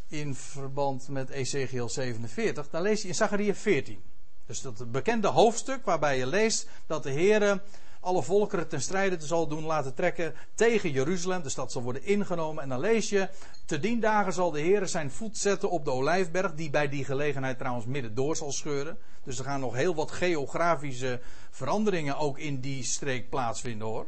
in 0.07 0.35
verband 0.35 1.07
met 1.07 1.29
Ezekiel 1.29 1.89
47. 1.89 2.69
Dan 2.69 2.81
lees 2.81 3.01
je 3.01 3.07
in 3.07 3.15
Zachariah 3.15 3.55
14. 3.55 4.03
Dus 4.45 4.61
dat 4.61 4.91
bekende 4.91 5.27
hoofdstuk 5.27 5.85
waarbij 5.85 6.17
je 6.17 6.27
leest 6.27 6.67
dat 6.87 7.03
de 7.03 7.09
Heer 7.09 7.61
alle 8.05 8.23
volkeren 8.23 8.67
ten 8.67 8.81
strijde 8.81 9.17
zal 9.19 9.47
doen 9.47 9.63
laten 9.63 9.93
trekken 9.93 10.33
tegen 10.55 10.91
Jeruzalem. 10.91 11.43
De 11.43 11.49
stad 11.49 11.71
zal 11.71 11.81
worden 11.81 12.03
ingenomen. 12.03 12.63
En 12.63 12.69
dan 12.69 12.79
lees 12.79 13.09
je, 13.09 13.29
te 13.65 13.79
dien 13.79 13.99
dagen 13.99 14.33
zal 14.33 14.51
de 14.51 14.59
Heer 14.59 14.87
zijn 14.87 15.11
voet 15.11 15.37
zetten 15.37 15.69
op 15.69 15.85
de 15.85 15.91
Olijfberg, 15.91 16.53
die 16.53 16.69
bij 16.69 16.89
die 16.89 17.05
gelegenheid 17.05 17.57
trouwens 17.57 17.85
midden 17.85 18.15
door 18.15 18.35
zal 18.35 18.51
scheuren. 18.51 18.97
Dus 19.23 19.39
er 19.39 19.45
gaan 19.45 19.59
nog 19.59 19.75
heel 19.75 19.95
wat 19.95 20.11
geografische 20.11 21.19
veranderingen 21.51 22.17
ook 22.17 22.37
in 22.37 22.59
die 22.59 22.83
streek 22.83 23.29
plaatsvinden 23.29 23.87
hoor. 23.87 24.07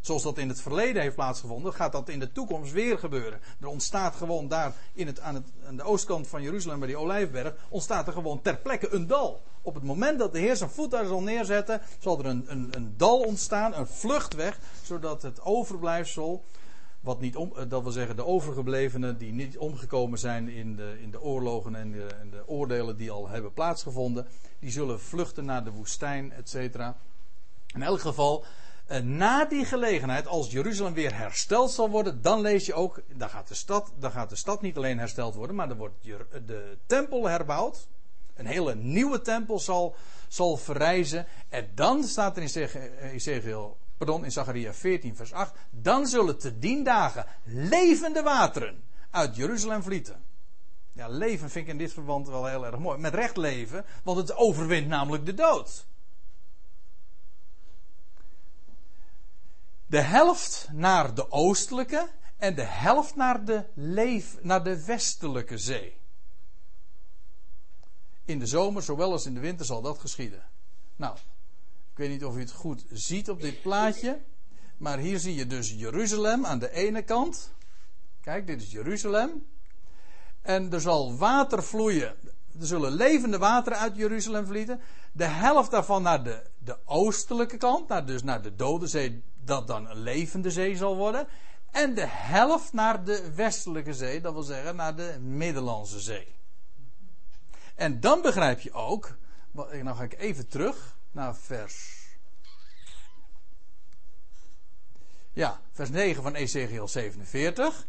Zoals 0.00 0.22
dat 0.22 0.38
in 0.38 0.48
het 0.48 0.60
verleden 0.60 1.02
heeft 1.02 1.14
plaatsgevonden, 1.14 1.72
gaat 1.72 1.92
dat 1.92 2.08
in 2.08 2.18
de 2.18 2.32
toekomst 2.32 2.72
weer 2.72 2.98
gebeuren. 2.98 3.40
Er 3.60 3.66
ontstaat 3.66 4.14
gewoon 4.14 4.48
daar 4.48 4.72
in 4.92 5.06
het, 5.06 5.20
aan, 5.20 5.34
het, 5.34 5.44
aan 5.66 5.76
de 5.76 5.82
oostkant 5.82 6.28
van 6.28 6.42
Jeruzalem, 6.42 6.78
bij 6.78 6.88
die 6.88 6.96
Olijfberg, 6.96 7.54
ontstaat 7.68 8.06
er 8.06 8.12
gewoon 8.12 8.42
ter 8.42 8.56
plekke 8.56 8.94
een 8.94 9.06
dal. 9.06 9.42
Op 9.62 9.74
het 9.74 9.82
moment 9.82 10.18
dat 10.18 10.32
de 10.32 10.38
Heer 10.38 10.56
zijn 10.56 10.70
voet 10.70 10.90
daar 10.90 11.06
zal 11.06 11.22
neerzetten, 11.22 11.80
zal 11.98 12.18
er 12.18 12.26
een, 12.26 12.44
een, 12.46 12.68
een 12.70 12.94
dal 12.96 13.20
ontstaan, 13.20 13.74
een 13.74 13.86
vluchtweg, 13.86 14.58
zodat 14.82 15.22
het 15.22 15.42
overblijfsel, 15.42 16.44
wat 17.00 17.20
niet 17.20 17.36
om, 17.36 17.52
dat 17.68 17.82
wil 17.82 17.92
zeggen 17.92 18.16
de 18.16 18.26
overgeblevenen 18.26 19.18
die 19.18 19.32
niet 19.32 19.58
omgekomen 19.58 20.18
zijn 20.18 20.48
in 20.48 20.76
de, 20.76 20.96
in 21.00 21.10
de 21.10 21.20
oorlogen 21.20 21.74
en 21.74 21.92
de, 21.92 22.06
en 22.20 22.30
de 22.30 22.48
oordelen 22.48 22.96
die 22.96 23.10
al 23.10 23.28
hebben 23.28 23.52
plaatsgevonden, 23.52 24.26
die 24.58 24.70
zullen 24.70 25.00
vluchten 25.00 25.44
naar 25.44 25.64
de 25.64 25.70
woestijn, 25.70 26.32
et 26.32 26.48
cetera. 26.48 26.96
In 27.74 27.82
elk 27.82 28.00
geval, 28.00 28.44
eh, 28.90 29.02
na 29.02 29.44
die 29.44 29.64
gelegenheid, 29.64 30.26
als 30.26 30.50
Jeruzalem 30.50 30.92
weer 30.92 31.16
hersteld 31.16 31.70
zal 31.70 31.90
worden, 31.90 32.22
dan 32.22 32.40
lees 32.40 32.66
je 32.66 32.74
ook, 32.74 33.02
dan 33.14 33.30
gaat 33.30 33.48
de 33.48 33.54
stad, 33.54 33.92
dan 33.98 34.10
gaat 34.10 34.30
de 34.30 34.36
stad 34.36 34.62
niet 34.62 34.76
alleen 34.76 34.98
hersteld 34.98 35.34
worden, 35.34 35.56
maar 35.56 35.68
dan 35.68 35.76
wordt 35.76 36.04
de 36.46 36.78
tempel 36.86 37.28
herbouwd. 37.28 37.88
Een 38.34 38.46
hele 38.46 38.74
nieuwe 38.74 39.20
tempel 39.20 39.58
zal, 39.58 39.94
zal 40.28 40.56
verrijzen. 40.56 41.26
En 41.48 41.70
dan 41.74 42.04
staat 42.04 42.36
er 42.36 42.42
in 42.42 42.66
Ezekiel, 43.00 43.76
pardon, 43.96 44.24
in 44.24 44.32
Zachariah 44.32 44.72
14 44.72 45.16
vers 45.16 45.32
8, 45.32 45.54
dan 45.70 46.06
zullen 46.06 46.38
te 46.38 46.58
dien 46.58 46.84
dagen 46.84 47.26
levende 47.44 48.22
wateren 48.22 48.82
uit 49.10 49.36
Jeruzalem 49.36 49.82
vlieten. 49.82 50.24
Ja, 50.92 51.08
leven 51.08 51.50
vind 51.50 51.66
ik 51.66 51.72
in 51.72 51.78
dit 51.78 51.92
verband 51.92 52.28
wel 52.28 52.46
heel 52.46 52.66
erg 52.66 52.78
mooi. 52.78 52.98
Met 52.98 53.14
recht 53.14 53.36
leven, 53.36 53.84
want 54.02 54.18
het 54.18 54.36
overwint 54.36 54.88
namelijk 54.88 55.26
de 55.26 55.34
dood. 55.34 55.86
De 59.90 60.00
helft 60.00 60.68
naar 60.72 61.14
de 61.14 61.30
oostelijke 61.30 62.08
en 62.36 62.54
de 62.54 62.64
helft 62.64 63.16
naar 63.16 63.44
de, 63.44 63.64
leef, 63.74 64.36
naar 64.42 64.64
de 64.64 64.84
westelijke 64.84 65.58
zee. 65.58 65.96
In 68.24 68.38
de 68.38 68.46
zomer, 68.46 68.82
zowel 68.82 69.12
als 69.12 69.26
in 69.26 69.34
de 69.34 69.40
winter, 69.40 69.66
zal 69.66 69.82
dat 69.82 69.98
geschieden. 69.98 70.42
Nou, 70.96 71.16
ik 71.90 71.96
weet 71.96 72.08
niet 72.08 72.24
of 72.24 72.36
u 72.36 72.40
het 72.40 72.52
goed 72.52 72.84
ziet 72.90 73.30
op 73.30 73.40
dit 73.40 73.62
plaatje. 73.62 74.20
Maar 74.76 74.98
hier 74.98 75.18
zie 75.18 75.34
je 75.34 75.46
dus 75.46 75.70
Jeruzalem 75.70 76.46
aan 76.46 76.58
de 76.58 76.70
ene 76.70 77.02
kant. 77.02 77.52
Kijk, 78.20 78.46
dit 78.46 78.62
is 78.62 78.70
Jeruzalem. 78.70 79.46
En 80.42 80.72
er 80.72 80.80
zal 80.80 81.16
water 81.16 81.62
vloeien. 81.62 82.16
Er 82.60 82.66
zullen 82.66 82.92
levende 82.92 83.38
wateren 83.38 83.78
uit 83.78 83.96
Jeruzalem 83.96 84.46
vlieten. 84.46 84.80
De 85.12 85.24
helft 85.24 85.70
daarvan 85.70 86.02
naar 86.02 86.24
de, 86.24 86.49
de 86.64 86.78
oostelijke 86.84 87.56
kant, 87.56 87.88
naar, 87.88 88.06
dus 88.06 88.22
naar 88.22 88.42
de 88.42 88.54
Dode 88.54 88.86
Zee, 88.86 89.22
dat 89.44 89.66
dan 89.66 89.90
een 89.90 90.02
levende 90.02 90.50
zee 90.50 90.76
zal 90.76 90.96
worden. 90.96 91.28
En 91.70 91.94
de 91.94 92.06
helft 92.06 92.72
naar 92.72 93.04
de 93.04 93.34
westelijke 93.34 93.94
zee, 93.94 94.20
dat 94.20 94.32
wil 94.32 94.42
zeggen 94.42 94.76
naar 94.76 94.96
de 94.96 95.18
Middellandse 95.20 96.00
Zee. 96.00 96.34
En 97.74 98.00
dan 98.00 98.22
begrijp 98.22 98.60
je 98.60 98.72
ook, 98.72 99.16
nou 99.52 99.96
ga 99.96 100.02
ik 100.02 100.18
even 100.18 100.48
terug 100.48 100.96
naar 101.12 101.36
vers. 101.36 101.98
Ja, 105.32 105.60
vers 105.72 105.90
9 105.90 106.22
van 106.22 106.34
Ezekiel 106.34 106.88
47. 106.88 107.86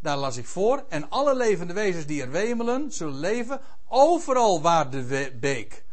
Daar 0.00 0.16
las 0.16 0.36
ik 0.36 0.46
voor. 0.46 0.84
En 0.88 1.10
alle 1.10 1.34
levende 1.34 1.72
wezens 1.72 2.06
die 2.06 2.22
er 2.22 2.30
wemelen, 2.30 2.92
zullen 2.92 3.18
leven 3.18 3.60
overal 3.88 4.62
waar 4.62 4.90
de 4.90 5.36
beek. 5.40 5.84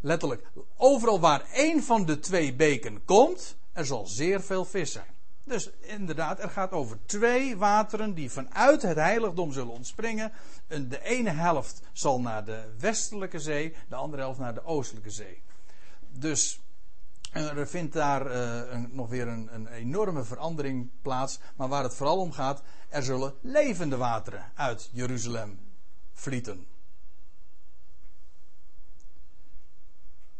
Letterlijk, 0.00 0.46
overal 0.76 1.20
waar 1.20 1.44
één 1.52 1.82
van 1.82 2.06
de 2.06 2.18
twee 2.18 2.54
beken 2.54 3.04
komt, 3.04 3.56
er 3.72 3.86
zal 3.86 4.06
zeer 4.06 4.42
veel 4.42 4.64
vis 4.64 4.92
zijn. 4.92 5.14
Dus 5.44 5.70
inderdaad, 5.80 6.40
er 6.40 6.50
gaat 6.50 6.72
over 6.72 6.98
twee 7.06 7.56
wateren 7.56 8.14
die 8.14 8.30
vanuit 8.30 8.82
het 8.82 8.96
heiligdom 8.96 9.52
zullen 9.52 9.72
ontspringen. 9.72 10.32
De 10.66 11.02
ene 11.02 11.30
helft 11.30 11.82
zal 11.92 12.20
naar 12.20 12.44
de 12.44 12.64
westelijke 12.78 13.38
zee, 13.38 13.74
de 13.88 13.94
andere 13.94 14.22
helft 14.22 14.38
naar 14.38 14.54
de 14.54 14.64
oostelijke 14.64 15.10
zee. 15.10 15.42
Dus 16.10 16.60
eh, 17.32 17.56
er 17.56 17.68
vindt 17.68 17.92
daar 17.92 18.26
een, 18.70 18.88
nog 18.92 19.08
weer 19.08 19.28
een, 19.28 19.48
een, 19.54 19.66
enorme 19.66 20.24
verandering 20.24 20.90
plaats. 21.02 21.38
Maar 21.56 21.68
waar 21.68 21.82
het 21.82 21.94
vooral 21.94 22.18
om 22.18 22.32
gaat, 22.32 22.62
er 22.88 23.02
zullen 23.02 23.34
levende 23.40 23.96
wateren 23.96 24.44
uit 24.54 24.90
Jeruzalem 24.92 25.58
vlieten. 26.12 26.66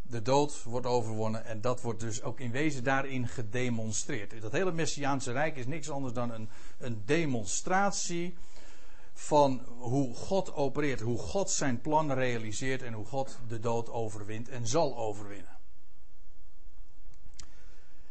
De 0.09 0.23
dood 0.23 0.63
wordt 0.63 0.87
overwonnen 0.87 1.45
en 1.45 1.61
dat 1.61 1.81
wordt 1.81 2.01
dus 2.01 2.23
ook 2.23 2.41
in 2.41 2.51
wezen 2.51 2.85
daarin 2.85 3.29
gedemonstreerd. 3.29 4.41
Dat 4.41 4.53
hele 4.53 4.73
Messiaanse 4.73 5.33
Rijk 5.33 5.57
is 5.57 5.67
niks 5.67 5.91
anders 5.91 6.15
dan 6.15 6.31
een, 6.31 6.49
een 6.79 7.03
demonstratie 7.05 8.37
van 9.15 9.63
hoe 9.79 10.15
God 10.15 10.55
opereert, 10.55 11.01
hoe 11.01 11.19
God 11.19 11.51
zijn 11.51 11.81
plan 11.81 12.13
realiseert 12.13 12.83
en 12.83 12.93
hoe 12.93 13.07
God 13.07 13.39
de 13.49 13.61
dood 13.61 13.91
overwint 13.91 14.49
en 14.49 14.67
zal 14.67 14.97
overwinnen. 14.97 15.57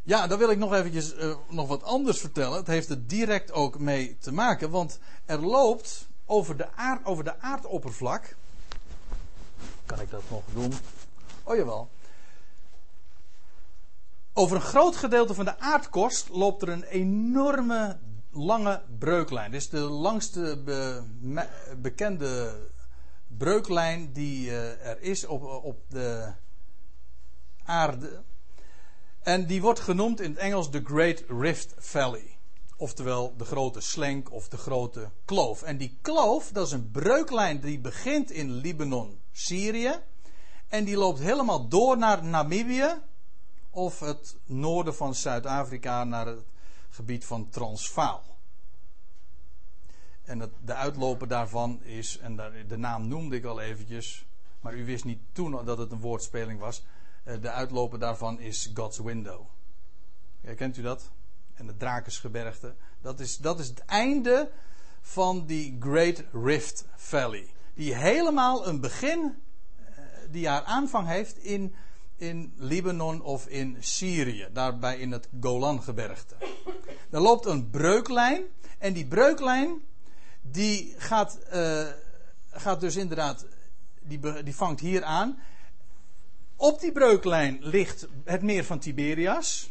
Ja, 0.04 0.28
dan 0.28 0.38
wil 0.38 0.50
ik 0.50 0.58
nog 0.58 0.74
eventjes 0.74 1.16
uh, 1.16 1.36
nog 1.50 1.68
wat 1.68 1.84
anders 1.84 2.20
vertellen. 2.20 2.58
Het 2.58 2.68
heeft 2.68 2.90
er 2.90 3.08
direct 3.08 3.52
ook 3.52 3.80
mee 3.80 4.18
te 4.18 4.32
maken, 4.32 4.70
want 4.70 5.00
er 5.26 5.40
loopt 5.40 6.08
over 6.26 6.58
de, 6.58 6.72
aard, 6.72 7.06
over 7.06 7.24
de 7.24 7.40
aardoppervlak. 7.40 8.36
Kan 9.86 10.00
ik 10.00 10.10
dat 10.10 10.24
nog 10.30 10.44
doen? 10.54 10.74
Oh 11.48 11.56
jawel. 11.56 11.90
Over 14.34 14.56
een 14.56 14.62
groot 14.62 14.96
gedeelte 14.96 15.34
van 15.34 15.46
de 15.46 15.60
aardkorst 15.60 16.30
loopt 16.30 16.62
er 16.62 16.70
een 16.70 16.84
enorme 16.84 18.00
lange 18.32 18.82
breuklijn. 19.00 19.52
Dit 19.52 19.62
is 19.62 19.70
de 19.70 19.80
langste 19.80 20.62
bekende 21.82 22.56
breuklijn 23.28 24.14
die 24.14 24.46
uh, 24.46 24.86
er 24.88 25.02
is 25.02 25.26
op, 25.26 25.44
op 25.44 25.80
de 25.88 26.34
aarde. 27.64 28.24
En 29.20 29.46
die 29.46 29.62
wordt 29.62 29.80
genoemd 29.80 30.22
in 30.22 30.30
het 30.30 30.40
Engels 30.40 30.72
de 30.72 30.82
Great 30.84 31.24
Rift 31.28 31.74
Valley. 31.78 32.38
Oftewel 32.78 33.38
de 33.38 33.46
grote 33.46 33.82
slenk 33.82 34.32
of 34.32 34.48
de 34.48 34.58
grote 34.58 35.10
kloof. 35.26 35.64
En 35.64 35.78
die 35.78 35.98
kloof, 36.02 36.52
dat 36.52 36.66
is 36.66 36.74
een 36.74 36.92
breuklijn 36.92 37.60
die 37.60 37.80
begint 37.80 38.32
in 38.32 38.52
Libanon, 38.52 39.20
Syrië. 39.32 40.02
En 40.76 40.84
die 40.84 40.98
loopt 40.98 41.20
helemaal 41.20 41.68
door 41.68 41.98
naar 41.98 42.24
Namibië. 42.24 43.02
Of 43.70 44.00
het 44.00 44.36
noorden 44.46 44.96
van 44.96 45.16
Zuid-Afrika 45.16 46.04
naar 46.04 46.26
het 46.26 46.44
gebied 46.90 47.26
van 47.26 47.50
Transvaal. 47.50 48.24
En 50.24 50.40
het, 50.40 50.52
de 50.66 50.74
uitloper 50.74 51.28
daarvan 51.28 51.84
is, 51.84 52.18
en 52.18 52.36
de 52.68 52.78
naam 52.78 53.08
noemde 53.08 53.36
ik 53.36 53.46
al 53.46 53.62
eventjes, 53.62 54.26
maar 54.60 54.74
u 54.74 54.86
wist 54.86 55.06
niet 55.06 55.20
toen 55.32 55.66
dat 55.66 55.78
het 55.78 55.92
een 55.92 56.00
woordspeling 56.00 56.60
was. 56.60 56.84
Eh, 57.24 57.42
de 57.42 57.52
uitloper 57.52 58.00
daarvan 58.00 58.40
is 58.40 58.72
God's 58.74 59.00
Window. 59.00 59.42
Kent 60.56 60.78
u 60.78 60.82
dat? 60.82 61.10
En 61.54 61.68
de 61.68 61.78
Drakensgebergte. 61.78 62.76
Dat 63.02 63.20
is, 63.20 63.38
dat 63.38 63.60
is 63.60 63.68
het 63.68 63.86
einde 63.86 64.52
van 65.02 65.46
die 65.46 65.78
Great 65.80 66.24
Rift 66.32 66.86
Valley. 66.96 67.54
Die 67.74 67.96
helemaal 67.96 68.68
een 68.68 68.80
begin, 68.80 69.44
die 70.36 70.48
haar 70.48 70.64
aanvang 70.64 71.08
heeft 71.08 71.38
in, 71.38 71.76
in 72.16 72.54
Libanon 72.58 73.22
of 73.22 73.48
in 73.48 73.78
Syrië. 73.80 74.48
Daarbij 74.54 74.98
in 74.98 75.12
het 75.12 75.28
Golangebergte. 75.42 76.36
Daar 77.10 77.22
loopt 77.22 77.46
een 77.46 77.70
breuklijn. 77.70 78.44
En 78.78 78.94
die 78.94 79.06
breuklijn, 79.06 79.82
die 80.42 80.96
gaat, 80.98 81.40
uh, 81.54 81.88
gaat 82.52 82.80
dus 82.80 82.96
inderdaad, 82.96 83.46
die, 84.02 84.44
die 84.44 84.56
vangt 84.56 84.80
hier 84.80 85.04
aan. 85.04 85.40
Op 86.56 86.80
die 86.80 86.92
breuklijn 86.92 87.58
ligt 87.62 88.08
het 88.24 88.42
meer 88.42 88.66
van 88.66 88.80
Tiberias. 88.80 89.70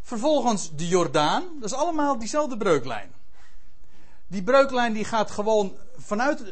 Vervolgens 0.00 0.76
de 0.76 0.88
Jordaan. 0.88 1.44
Dat 1.60 1.70
is 1.70 1.76
allemaal 1.76 2.18
diezelfde 2.18 2.56
breuklijn. 2.56 3.12
Die 4.26 4.42
breuklijn 4.42 4.92
die 4.92 5.04
gaat 5.04 5.30
gewoon 5.30 5.76
vanuit 5.96 6.44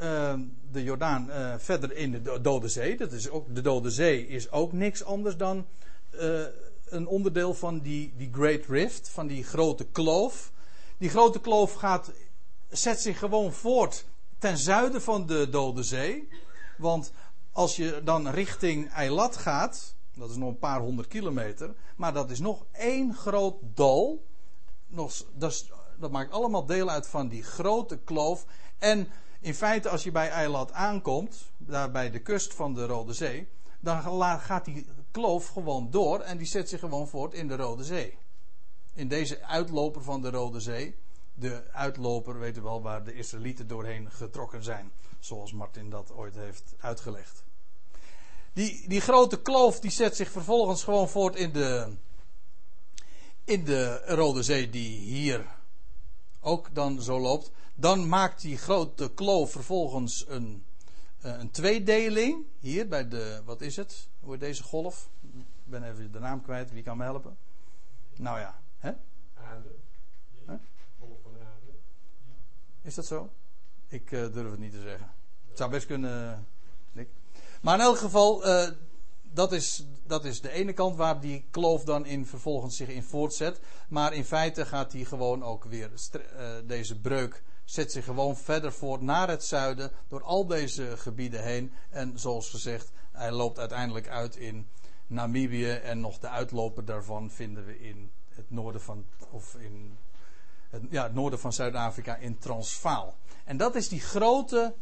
uh, 0.00 0.34
de 0.72 0.82
Jordaan 0.82 1.28
uh, 1.28 1.54
verder 1.58 1.96
in 1.96 2.10
de 2.10 2.40
Dode 2.40 2.68
Zee. 2.68 2.96
Dat 2.96 3.12
is 3.12 3.28
ook, 3.30 3.54
de 3.54 3.60
Dode 3.60 3.90
Zee 3.90 4.26
is 4.26 4.50
ook 4.50 4.72
niks 4.72 5.04
anders 5.04 5.36
dan 5.36 5.66
een 6.90 7.06
onderdeel 7.06 7.54
van 7.54 7.78
die, 7.78 8.12
die 8.16 8.30
Great 8.32 8.66
Rift, 8.66 9.08
van 9.08 9.26
die 9.26 9.44
grote 9.44 9.86
kloof. 9.92 10.52
Die 10.98 11.10
grote 11.10 11.40
kloof 11.40 11.72
gaat, 11.72 12.10
zet 12.68 13.00
zich 13.00 13.18
gewoon 13.18 13.52
voort 13.52 14.04
ten 14.38 14.58
zuiden 14.58 15.02
van 15.02 15.26
de 15.26 15.48
Dode 15.50 15.82
Zee. 15.82 16.28
Want 16.78 17.12
als 17.52 17.76
je 17.76 18.00
dan 18.04 18.28
richting 18.28 18.90
Eilat 18.90 19.36
gaat, 19.36 19.94
dat 20.14 20.30
is 20.30 20.36
nog 20.36 20.48
een 20.48 20.58
paar 20.58 20.80
honderd 20.80 21.08
kilometer, 21.08 21.74
maar 21.96 22.12
dat 22.12 22.30
is 22.30 22.38
nog 22.38 22.64
één 22.72 23.14
groot 23.14 23.54
dal. 23.74 24.24
Nog, 24.86 25.12
dat, 25.34 25.66
dat 25.98 26.10
maakt 26.10 26.32
allemaal 26.32 26.66
deel 26.66 26.90
uit 26.90 27.06
van 27.06 27.28
die 27.28 27.42
grote 27.42 27.98
kloof. 27.98 28.46
En 28.78 29.08
in 29.40 29.54
feite, 29.54 29.88
als 29.88 30.02
je 30.02 30.10
bij 30.10 30.28
Eilat 30.28 30.72
aankomt, 30.72 31.50
daar 31.56 31.90
bij 31.90 32.10
de 32.10 32.18
kust 32.18 32.54
van 32.54 32.74
de 32.74 32.86
Rode 32.86 33.12
Zee, 33.12 33.48
dan 33.80 34.02
gaat 34.40 34.64
die 34.64 34.86
kloof 35.10 35.46
gewoon 35.48 35.90
door 35.90 36.20
en 36.20 36.38
die 36.38 36.46
zet 36.46 36.68
zich 36.68 36.80
gewoon 36.80 37.08
voort 37.08 37.34
in 37.34 37.48
de 37.48 37.56
Rode 37.56 37.84
Zee. 37.84 38.18
In 38.94 39.08
deze 39.08 39.42
uitloper 39.42 40.02
van 40.02 40.22
de 40.22 40.30
Rode 40.30 40.60
Zee. 40.60 40.96
De 41.34 41.62
uitloper, 41.72 42.38
weten 42.38 42.62
we 42.62 42.68
wel, 42.68 42.82
waar 42.82 43.04
de 43.04 43.14
Israëlieten 43.14 43.66
doorheen 43.66 44.10
getrokken 44.10 44.62
zijn. 44.62 44.92
Zoals 45.18 45.52
Martin 45.52 45.90
dat 45.90 46.12
ooit 46.12 46.34
heeft 46.34 46.74
uitgelegd. 46.80 47.44
Die, 48.52 48.88
die 48.88 49.00
grote 49.00 49.42
kloof 49.42 49.80
die 49.80 49.90
zet 49.90 50.16
zich 50.16 50.30
vervolgens 50.30 50.84
gewoon 50.84 51.08
voort 51.08 51.36
in 51.36 51.52
de, 51.52 51.96
in 53.44 53.64
de 53.64 54.02
Rode 54.04 54.42
Zee 54.42 54.70
die 54.70 54.98
hier 54.98 55.46
ook 56.40 56.74
dan 56.74 57.02
zo 57.02 57.20
loopt. 57.20 57.50
Dan 57.80 58.08
maakt 58.08 58.40
die 58.40 58.58
grote 58.58 59.10
kloof 59.14 59.50
vervolgens 59.50 60.24
een, 60.28 60.64
eh, 61.20 61.38
een 61.38 61.50
tweedeling. 61.50 62.44
Hier 62.58 62.88
bij 62.88 63.08
de, 63.08 63.42
wat 63.44 63.60
is 63.60 63.76
het? 63.76 64.08
Hoe 64.20 64.30
heet 64.30 64.40
deze 64.40 64.62
golf? 64.62 65.10
Ik 65.34 65.44
ben 65.64 65.82
even 65.82 66.12
de 66.12 66.18
naam 66.18 66.42
kwijt, 66.42 66.72
wie 66.72 66.82
kan 66.82 66.96
me 66.96 67.02
helpen? 67.02 67.36
Nou 68.16 68.38
ja, 68.38 68.60
hè? 68.78 68.92
Aarde. 69.34 69.68
Golf 70.98 71.18
van 71.22 71.32
aarde. 71.32 71.72
Is 72.82 72.94
dat 72.94 73.06
zo? 73.06 73.30
Ik 73.88 74.10
uh, 74.10 74.32
durf 74.32 74.50
het 74.50 74.60
niet 74.60 74.72
te 74.72 74.82
zeggen. 74.82 75.10
Het 75.48 75.58
zou 75.58 75.70
best 75.70 75.86
kunnen. 75.86 76.46
Maar 77.60 77.74
in 77.74 77.84
elk 77.84 77.98
geval, 77.98 78.46
uh, 78.46 78.68
dat, 79.22 79.52
is, 79.52 79.86
dat 80.06 80.24
is 80.24 80.40
de 80.40 80.50
ene 80.50 80.72
kant 80.72 80.96
waar 80.96 81.20
die 81.20 81.44
kloof 81.50 81.84
dan 81.84 82.06
in 82.06 82.26
vervolgens 82.26 82.76
zich 82.76 82.88
in 82.88 83.02
voortzet. 83.02 83.60
Maar 83.88 84.12
in 84.12 84.24
feite 84.24 84.66
gaat 84.66 84.90
die 84.90 85.04
gewoon 85.04 85.42
ook 85.42 85.64
weer, 85.64 85.90
uh, 86.12 86.48
deze 86.64 87.00
breuk 87.00 87.42
zet 87.70 87.92
zich 87.92 88.04
gewoon 88.04 88.36
verder 88.36 88.72
voort 88.72 89.00
naar 89.00 89.28
het 89.28 89.44
zuiden, 89.44 89.90
door 90.08 90.22
al 90.22 90.46
deze 90.46 90.96
gebieden 90.96 91.42
heen. 91.42 91.72
En 91.90 92.18
zoals 92.18 92.50
gezegd, 92.50 92.92
hij 93.12 93.30
loopt 93.30 93.58
uiteindelijk 93.58 94.08
uit 94.08 94.36
in 94.36 94.68
Namibië 95.06 95.70
en 95.70 96.00
nog 96.00 96.18
de 96.18 96.28
uitloper 96.28 96.84
daarvan 96.84 97.30
vinden 97.30 97.66
we 97.66 97.80
in 97.80 98.10
het 98.28 98.50
noorden 98.50 98.80
van, 98.80 99.04
of 99.30 99.54
in 99.54 99.98
ja, 100.90 101.02
het 101.02 101.14
noorden 101.14 101.38
van 101.38 101.52
Zuid-Afrika 101.52 102.16
in 102.16 102.38
Transvaal. 102.38 103.16
En 103.44 103.56
dat 103.56 103.74
is 103.74 103.88
die 103.88 104.00
grote 104.00 104.74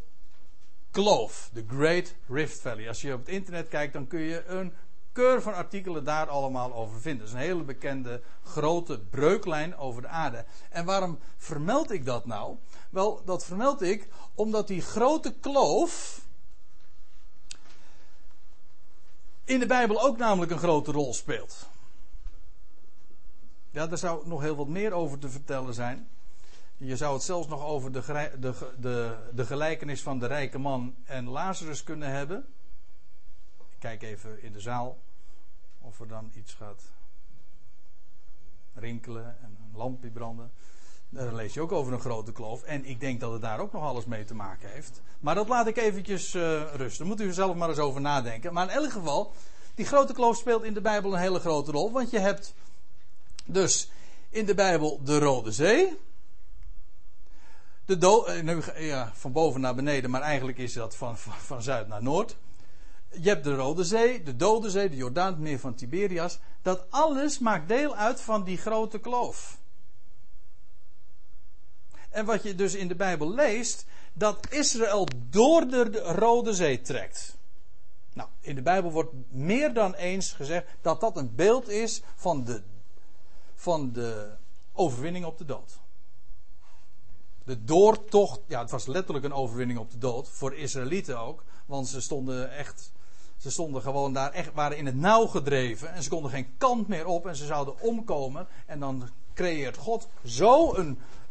kloof, 0.90 1.50
de 1.52 1.64
Great 1.68 2.14
Rift 2.28 2.60
Valley. 2.60 2.88
Als 2.88 3.00
je 3.00 3.12
op 3.12 3.18
het 3.18 3.28
internet 3.28 3.68
kijkt, 3.68 3.92
dan 3.92 4.06
kun 4.06 4.20
je 4.20 4.44
een 4.44 4.72
keur 5.18 5.42
van 5.42 5.54
artikelen 5.54 6.04
daar 6.04 6.28
allemaal 6.28 6.74
over 6.74 7.00
vinden. 7.00 7.18
Dat 7.18 7.28
is 7.28 7.40
een 7.40 7.48
hele 7.48 7.62
bekende 7.62 8.22
grote 8.44 9.00
breuklijn 9.00 9.76
over 9.76 10.02
de 10.02 10.08
aarde. 10.08 10.44
En 10.70 10.84
waarom 10.84 11.18
vermeld 11.36 11.90
ik 11.90 12.04
dat 12.04 12.26
nou? 12.26 12.56
Wel, 12.90 13.24
dat 13.24 13.44
vermeld 13.44 13.82
ik 13.82 14.08
omdat 14.34 14.66
die 14.66 14.80
grote 14.80 15.34
kloof 15.40 16.22
in 19.44 19.58
de 19.58 19.66
Bijbel 19.66 20.02
ook 20.02 20.16
namelijk 20.16 20.52
een 20.52 20.58
grote 20.58 20.92
rol 20.92 21.14
speelt. 21.14 21.68
Ja, 23.70 23.86
daar 23.86 23.98
zou 23.98 24.28
nog 24.28 24.40
heel 24.40 24.56
wat 24.56 24.68
meer 24.68 24.92
over 24.92 25.18
te 25.18 25.28
vertellen 25.28 25.74
zijn. 25.74 26.08
Je 26.76 26.96
zou 26.96 27.14
het 27.14 27.22
zelfs 27.22 27.48
nog 27.48 27.64
over 27.64 27.92
de, 27.92 28.30
de, 28.40 28.74
de, 28.78 29.16
de 29.34 29.46
gelijkenis 29.46 30.02
van 30.02 30.18
de 30.18 30.26
rijke 30.26 30.58
man 30.58 30.94
en 31.04 31.28
Lazarus 31.28 31.84
kunnen 31.84 32.10
hebben. 32.10 32.46
Ik 33.58 33.78
kijk 33.78 34.02
even 34.02 34.42
in 34.42 34.52
de 34.52 34.60
zaal 34.60 34.98
of 35.80 36.00
er 36.00 36.08
dan 36.08 36.30
iets 36.34 36.54
gaat 36.54 36.82
rinkelen 38.74 39.36
en 39.40 39.56
een 39.60 39.76
lampje 39.76 40.10
branden. 40.10 40.50
Daar 41.10 41.34
lees 41.34 41.54
je 41.54 41.60
ook 41.60 41.72
over 41.72 41.92
een 41.92 42.00
grote 42.00 42.32
kloof. 42.32 42.62
En 42.62 42.84
ik 42.84 43.00
denk 43.00 43.20
dat 43.20 43.32
het 43.32 43.40
daar 43.40 43.60
ook 43.60 43.72
nog 43.72 43.82
alles 43.82 44.04
mee 44.04 44.24
te 44.24 44.34
maken 44.34 44.70
heeft. 44.70 45.00
Maar 45.20 45.34
dat 45.34 45.48
laat 45.48 45.66
ik 45.66 45.76
eventjes 45.76 46.34
uh, 46.34 46.62
rusten. 46.74 47.06
Moet 47.06 47.20
u 47.20 47.26
er 47.26 47.34
zelf 47.34 47.56
maar 47.56 47.68
eens 47.68 47.78
over 47.78 48.00
nadenken. 48.00 48.52
Maar 48.52 48.64
in 48.64 48.74
elk 48.74 48.92
geval, 48.92 49.32
die 49.74 49.86
grote 49.86 50.12
kloof 50.12 50.36
speelt 50.36 50.64
in 50.64 50.74
de 50.74 50.80
Bijbel 50.80 51.12
een 51.12 51.20
hele 51.20 51.40
grote 51.40 51.70
rol. 51.70 51.92
Want 51.92 52.10
je 52.10 52.18
hebt 52.18 52.54
dus 53.44 53.90
in 54.30 54.46
de 54.46 54.54
Bijbel 54.54 55.00
de 55.04 55.18
Rode 55.18 55.52
Zee. 55.52 55.98
De 57.84 57.98
do 57.98 58.24
eh, 58.24 58.86
ja, 58.86 59.12
van 59.14 59.32
boven 59.32 59.60
naar 59.60 59.74
beneden, 59.74 60.10
maar 60.10 60.20
eigenlijk 60.20 60.58
is 60.58 60.72
dat 60.72 60.96
van, 60.96 61.18
van, 61.18 61.32
van, 61.32 61.62
zuid 61.62 61.88
naar 61.88 62.02
noord. 62.02 62.36
Je 63.10 63.28
hebt 63.28 63.44
de 63.44 63.54
Rode 63.54 63.84
Zee, 63.84 64.22
de 64.22 64.36
Dode 64.36 64.70
Zee, 64.70 64.88
de 64.88 64.96
Jordaan, 64.96 65.32
het 65.32 65.38
meer 65.38 65.58
van 65.58 65.74
Tiberias. 65.74 66.38
Dat 66.62 66.84
alles 66.90 67.38
maakt 67.38 67.68
deel 67.68 67.96
uit 67.96 68.20
van 68.20 68.44
die 68.44 68.56
grote 68.56 68.98
kloof. 68.98 69.58
En 72.18 72.24
wat 72.24 72.42
je 72.42 72.54
dus 72.54 72.74
in 72.74 72.88
de 72.88 72.94
Bijbel 72.94 73.34
leest, 73.34 73.86
dat 74.12 74.46
Israël 74.50 75.08
door 75.30 75.68
de 75.68 75.98
Rode 75.98 76.54
Zee 76.54 76.80
trekt. 76.80 77.36
Nou, 78.12 78.28
in 78.40 78.54
de 78.54 78.62
Bijbel 78.62 78.90
wordt 78.90 79.12
meer 79.30 79.74
dan 79.74 79.94
eens 79.94 80.32
gezegd 80.32 80.66
dat 80.80 81.00
dat 81.00 81.16
een 81.16 81.34
beeld 81.34 81.68
is 81.68 82.02
van 82.14 82.44
de, 82.44 82.62
van 83.54 83.92
de 83.92 84.30
overwinning 84.72 85.24
op 85.24 85.38
de 85.38 85.44
dood. 85.44 85.78
De 87.44 87.64
doortocht, 87.64 88.40
ja, 88.46 88.60
het 88.60 88.70
was 88.70 88.86
letterlijk 88.86 89.24
een 89.24 89.32
overwinning 89.32 89.78
op 89.78 89.90
de 89.90 89.98
dood, 89.98 90.28
voor 90.28 90.54
Israëlieten 90.54 91.20
ook, 91.20 91.44
want 91.66 91.88
ze 91.88 92.00
stonden 92.00 92.50
echt, 92.50 92.92
ze 93.36 93.50
stonden 93.50 93.82
gewoon 93.82 94.12
daar 94.12 94.32
echt, 94.32 94.52
waren 94.54 94.76
in 94.76 94.86
het 94.86 94.96
nauw 94.96 95.26
gedreven 95.26 95.92
en 95.92 96.02
ze 96.02 96.08
konden 96.08 96.30
geen 96.30 96.56
kant 96.56 96.88
meer 96.88 97.06
op 97.06 97.26
en 97.26 97.36
ze 97.36 97.46
zouden 97.46 97.80
omkomen 97.80 98.46
en 98.66 98.80
dan 98.80 99.08
creëert 99.34 99.76
God 99.76 100.08
zo 100.24 100.72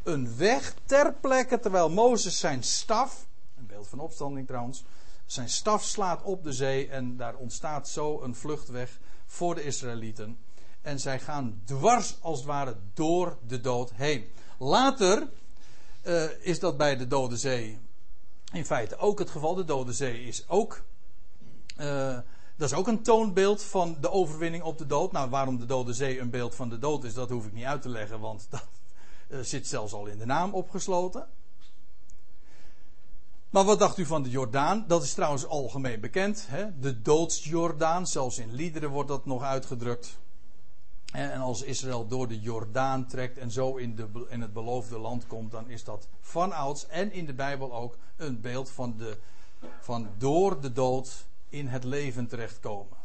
een 0.08 0.38
weg 0.38 0.74
ter 0.86 1.14
plekke 1.14 1.60
terwijl 1.60 1.90
Mozes 1.90 2.40
zijn 2.40 2.64
staf, 2.64 3.28
een 3.58 3.68
beeld 3.68 3.88
van 3.88 4.00
opstanding 4.00 4.48
trouwens, 4.48 4.84
zijn 5.26 5.50
staf 5.50 5.84
slaat 5.84 6.24
op 6.24 6.44
de 6.44 6.54
zee 6.54 6.90
en 6.90 7.18
daar 7.18 7.36
ontstaat 7.36 7.90
zo 7.90 8.22
een 8.22 8.36
vluchtweg 8.36 9.00
voor 9.26 9.56
de 9.56 9.64
Israëlieten. 9.64 10.38
En 10.82 11.00
zij 11.00 11.20
gaan 11.20 11.62
dwars 11.66 12.18
als 12.22 12.38
het 12.38 12.48
ware 12.48 12.76
door 12.94 13.38
de 13.48 13.62
dood 13.62 13.92
heen. 13.94 14.26
Later 14.60 15.30
uh, 16.04 16.24
is 16.40 16.60
dat 16.60 16.78
bij 16.78 16.98
de 16.98 17.08
Dode 17.08 17.38
Zee 17.38 17.80
in 18.54 18.66
feite 18.66 18.98
ook 18.98 19.20
het 19.20 19.30
geval. 19.30 19.56
De 19.56 19.66
Dode 19.66 19.94
Zee 19.94 20.24
is 20.24 20.50
ook 20.50 20.84
uh, 21.78 22.18
Dat 22.56 22.72
is 22.72 22.78
ook 22.78 22.88
een 22.88 23.04
toonbeeld 23.04 23.64
van 23.64 23.98
de 24.02 24.12
overwinning 24.12 24.64
op 24.64 24.78
de 24.78 24.86
dood. 24.86 25.12
Nou, 25.12 25.30
waarom 25.30 25.58
de 25.58 25.66
Dode 25.66 25.94
Zee 25.94 26.20
een 26.20 26.30
beeld 26.30 26.56
van 26.56 26.70
de 26.70 26.80
dood 26.80 27.04
is, 27.04 27.14
dat 27.14 27.30
hoef 27.30 27.46
ik 27.46 27.54
niet 27.54 27.66
uit 27.66 27.82
te 27.82 27.90
leggen, 27.90 28.20
want 28.20 28.48
dat 28.50 28.68
zit 29.42 29.68
zelfs 29.68 29.94
al 29.94 30.06
in 30.06 30.18
de 30.18 30.26
naam 30.26 30.54
opgesloten. 30.54 31.28
Maar 33.50 33.64
wat 33.64 33.80
dacht 33.80 33.98
u 33.98 34.06
van 34.06 34.24
de 34.24 34.30
Jordaan? 34.30 34.86
Dat 34.88 35.04
is 35.04 35.14
trouwens 35.14 35.46
algemeen 35.46 36.00
bekend. 36.00 36.46
Hè? 36.48 36.80
De 36.80 37.02
doodsjordaan, 37.02 38.08
zelfs 38.08 38.38
in 38.38 38.54
liederen 38.54 38.90
wordt 38.90 39.10
dat 39.10 39.26
nog 39.26 39.44
uitgedrukt. 39.44 40.18
En 41.12 41.40
als 41.40 41.62
Israël 41.62 42.08
door 42.08 42.28
de 42.28 42.40
Jordaan 42.40 43.08
trekt 43.08 43.38
en 43.38 43.52
zo 43.52 43.76
in, 43.76 43.96
de, 43.96 44.26
in 44.30 44.42
het 44.42 44.54
beloofde 44.54 44.98
land 44.98 45.28
komt, 45.28 45.52
dan 45.52 45.70
is 45.70 45.84
dat 45.84 46.08
van 46.22 46.52
ouds 46.52 46.88
en 46.88 47.12
in 47.12 47.26
de 47.26 47.34
Bijbel 47.34 47.74
ook 47.74 47.98
een 48.16 48.42
beeld 48.42 48.70
van, 48.70 48.98
de, 48.98 49.18
van 49.80 50.10
door 50.18 50.62
de 50.62 50.72
dood 50.72 51.26
in 51.50 51.68
het 51.68 51.84
leven 51.84 52.28
terechtkomen. 52.28 52.98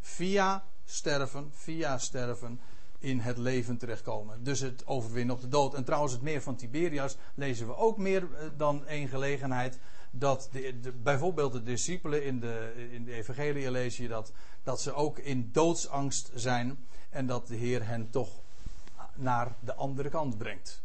Via 0.00 0.64
sterven, 0.84 1.50
via 1.52 1.98
sterven 1.98 2.60
in 3.04 3.18
het 3.18 3.38
leven 3.38 3.76
terechtkomen. 3.76 4.44
Dus 4.44 4.60
het 4.60 4.86
overwinnen 4.86 5.34
op 5.34 5.40
de 5.40 5.48
dood. 5.48 5.74
En 5.74 5.84
trouwens, 5.84 6.12
het 6.12 6.22
meer 6.22 6.42
van 6.42 6.56
Tiberias 6.56 7.16
lezen 7.34 7.66
we 7.66 7.76
ook 7.76 7.98
meer 7.98 8.22
eh, 8.22 8.46
dan 8.56 8.86
één 8.86 9.08
gelegenheid. 9.08 9.78
Dat 10.10 10.48
de, 10.52 10.80
de, 10.80 10.92
bijvoorbeeld 10.92 11.52
de 11.52 11.62
discipelen 11.62 12.24
in 12.24 12.40
de, 12.40 12.88
in 12.90 13.04
de 13.04 13.12
Evangelie 13.12 13.70
lees 13.70 13.96
je 13.96 14.08
dat, 14.08 14.32
dat 14.62 14.80
ze 14.80 14.92
ook 14.92 15.18
in 15.18 15.48
doodsangst 15.52 16.30
zijn. 16.34 16.86
En 17.10 17.26
dat 17.26 17.46
de 17.46 17.56
Heer 17.56 17.86
hen 17.86 18.10
toch 18.10 18.28
naar 19.14 19.54
de 19.60 19.74
andere 19.74 20.08
kant 20.08 20.38
brengt. 20.38 20.82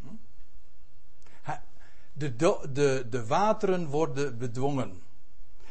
Hm? 0.00 0.08
De, 2.12 2.36
de, 2.72 3.06
de 3.10 3.26
wateren 3.26 3.86
worden 3.86 4.38
bedwongen. 4.38 5.02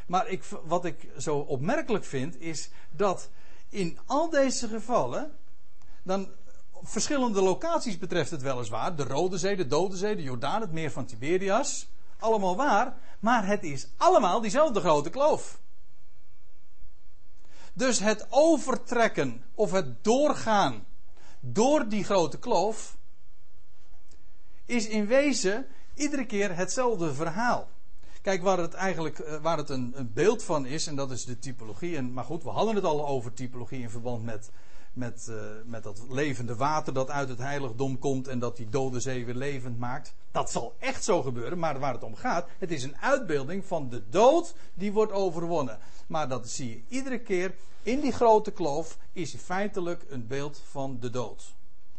Maar 0.07 0.27
ik, 0.27 0.43
wat 0.63 0.85
ik 0.85 1.07
zo 1.17 1.38
opmerkelijk 1.38 2.05
vind, 2.05 2.39
is 2.39 2.69
dat 2.91 3.29
in 3.69 3.99
al 4.05 4.29
deze 4.29 4.67
gevallen, 4.67 5.31
dan 6.06 6.28
verschillende 6.84 7.41
locaties 7.41 7.98
betreft 7.98 8.32
het 8.32 8.41
weliswaar, 8.41 8.96
de 8.96 9.04
Rode 9.04 9.38
Zee, 9.38 9.56
de 9.56 9.68
Dode 9.68 9.98
Zee, 9.98 10.15
de 10.15 10.24
Jordaan, 10.24 10.62
het 10.62 10.72
meer 10.72 10.91
van 10.91 11.06
Tiberias, 11.06 11.88
allemaal 12.20 12.56
waar, 12.56 12.98
maar 13.20 13.48
het 13.48 13.63
is 13.63 13.88
allemaal 13.98 14.41
diezelfde 14.41 14.80
grote 14.80 15.10
kloof. 15.10 15.60
Dus 17.74 18.00
het 18.00 18.28
overtrekken 18.30 19.44
of 19.56 19.72
het 19.72 20.04
doorgaan 20.04 20.86
door 21.39 21.88
die 21.88 22.04
grote 22.04 22.39
kloof 22.39 22.98
is 24.65 24.88
in 24.88 25.08
wezen 25.08 25.68
iedere 25.94 26.26
keer 26.26 26.56
hetzelfde 26.56 27.13
verhaal. 27.13 27.68
Kijk, 28.22 28.44
waar 28.44 28.58
het 28.58 28.74
eigenlijk 28.74 29.20
eh, 29.20 29.41
waar 29.41 29.58
het 29.58 29.70
een, 29.70 29.91
een, 29.96 30.13
beeld 30.13 30.44
van 30.44 30.65
is, 30.65 30.88
en 30.88 30.96
dat 30.96 31.12
is 31.12 31.26
de 31.26 31.39
typologie. 31.39 31.98
En, 31.98 32.13
maar 32.13 32.24
goed, 32.24 32.44
we 32.44 32.50
hadden 32.50 32.76
het 32.76 32.84
al 32.84 33.08
over 33.08 33.34
typologie 33.34 33.82
in 33.82 33.89
verband 33.89 34.24
met, 34.24 34.52
met, 34.95 35.27
uh, 35.29 35.36
met 35.65 35.84
dat 35.84 36.01
levende 36.10 36.55
water 36.55 36.93
dat 36.93 37.10
uit 37.10 37.29
het 37.29 37.38
heiligdom 37.38 37.99
komt 37.99 38.27
en 38.27 38.39
dat 38.39 38.58
die 38.58 38.69
dode 38.69 38.99
zee 38.99 39.25
weer 39.25 39.36
levend 39.36 39.79
maakt. 39.79 40.13
Dat 40.31 40.51
zal 40.51 40.75
echt 40.79 41.03
zo 41.03 41.21
gebeuren, 41.21 41.60
maar 41.60 41.79
waar 41.79 41.93
het 41.93 42.03
om 42.03 42.15
gaat, 42.15 42.47
het 42.60 42.71
is 42.71 42.84
een 42.84 42.97
uitbeelding 42.97 43.65
van 43.65 43.89
de 43.89 44.03
dood 44.10 44.55
die 44.73 44.93
wordt 44.93 45.12
overwonnen. 45.12 45.79
Maar 46.08 46.29
dat 46.29 46.49
zie 46.49 46.69
je 46.69 46.81
iedere 46.88 47.19
keer 47.19 47.55
in 47.84 47.99
die 47.99 48.12
grote 48.12 48.51
kloof, 48.51 48.97
is 49.12 49.36
feitelijk 49.36 50.05
een 50.10 50.27
beeld 50.27 50.62
van 50.69 50.97
de 50.99 51.10
dood. 51.10 51.53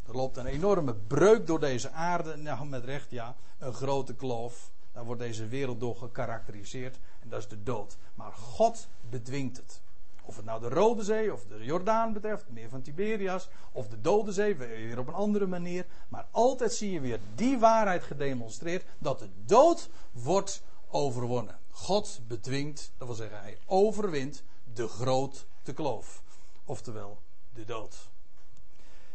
Er 0.06 0.16
loopt 0.16 0.36
een 0.36 0.46
enorme 0.46 0.94
breuk 0.94 1.46
door 1.46 1.60
deze 1.60 1.90
aarde, 1.90 2.36
nou 2.36 2.66
met 2.66 2.84
recht 2.84 3.10
ja, 3.10 3.36
een 3.58 3.72
grote 3.72 4.14
kloof. 4.14 4.70
Daar 4.92 5.04
wordt 5.04 5.20
deze 5.20 5.48
wereld 5.48 5.80
door 5.80 5.96
gekarakteriseerd. 5.96 6.98
En 7.22 7.28
dat 7.28 7.40
is 7.40 7.48
de 7.48 7.62
dood. 7.62 7.96
Maar 8.14 8.32
God 8.32 8.88
bedwingt 9.10 9.56
het. 9.56 9.80
Of 10.26 10.36
het 10.36 10.44
nou 10.44 10.60
de 10.60 10.68
Rode 10.68 11.04
Zee 11.04 11.32
of 11.32 11.44
de 11.44 11.64
Jordaan 11.64 12.12
betreft, 12.12 12.44
meer 12.48 12.68
van 12.68 12.82
Tiberias, 12.82 13.48
of 13.72 13.88
de 13.88 14.00
Dode 14.00 14.32
Zee, 14.32 14.56
weer 14.56 14.98
op 14.98 15.08
een 15.08 15.14
andere 15.14 15.46
manier. 15.46 15.86
Maar 16.08 16.26
altijd 16.30 16.72
zie 16.72 16.90
je 16.90 17.00
weer 17.00 17.20
die 17.34 17.58
waarheid 17.58 18.02
gedemonstreerd: 18.02 18.84
dat 18.98 19.18
de 19.18 19.28
dood 19.44 19.90
wordt 20.12 20.62
overwonnen. 20.90 21.58
God 21.70 22.20
bedwingt, 22.26 22.92
dat 22.98 23.06
wil 23.06 23.16
zeggen, 23.16 23.40
hij 23.40 23.58
overwint 23.66 24.42
de 24.74 24.88
grote 24.88 25.72
kloof. 25.74 26.22
Oftewel, 26.64 27.18
de 27.54 27.64
dood. 27.64 28.08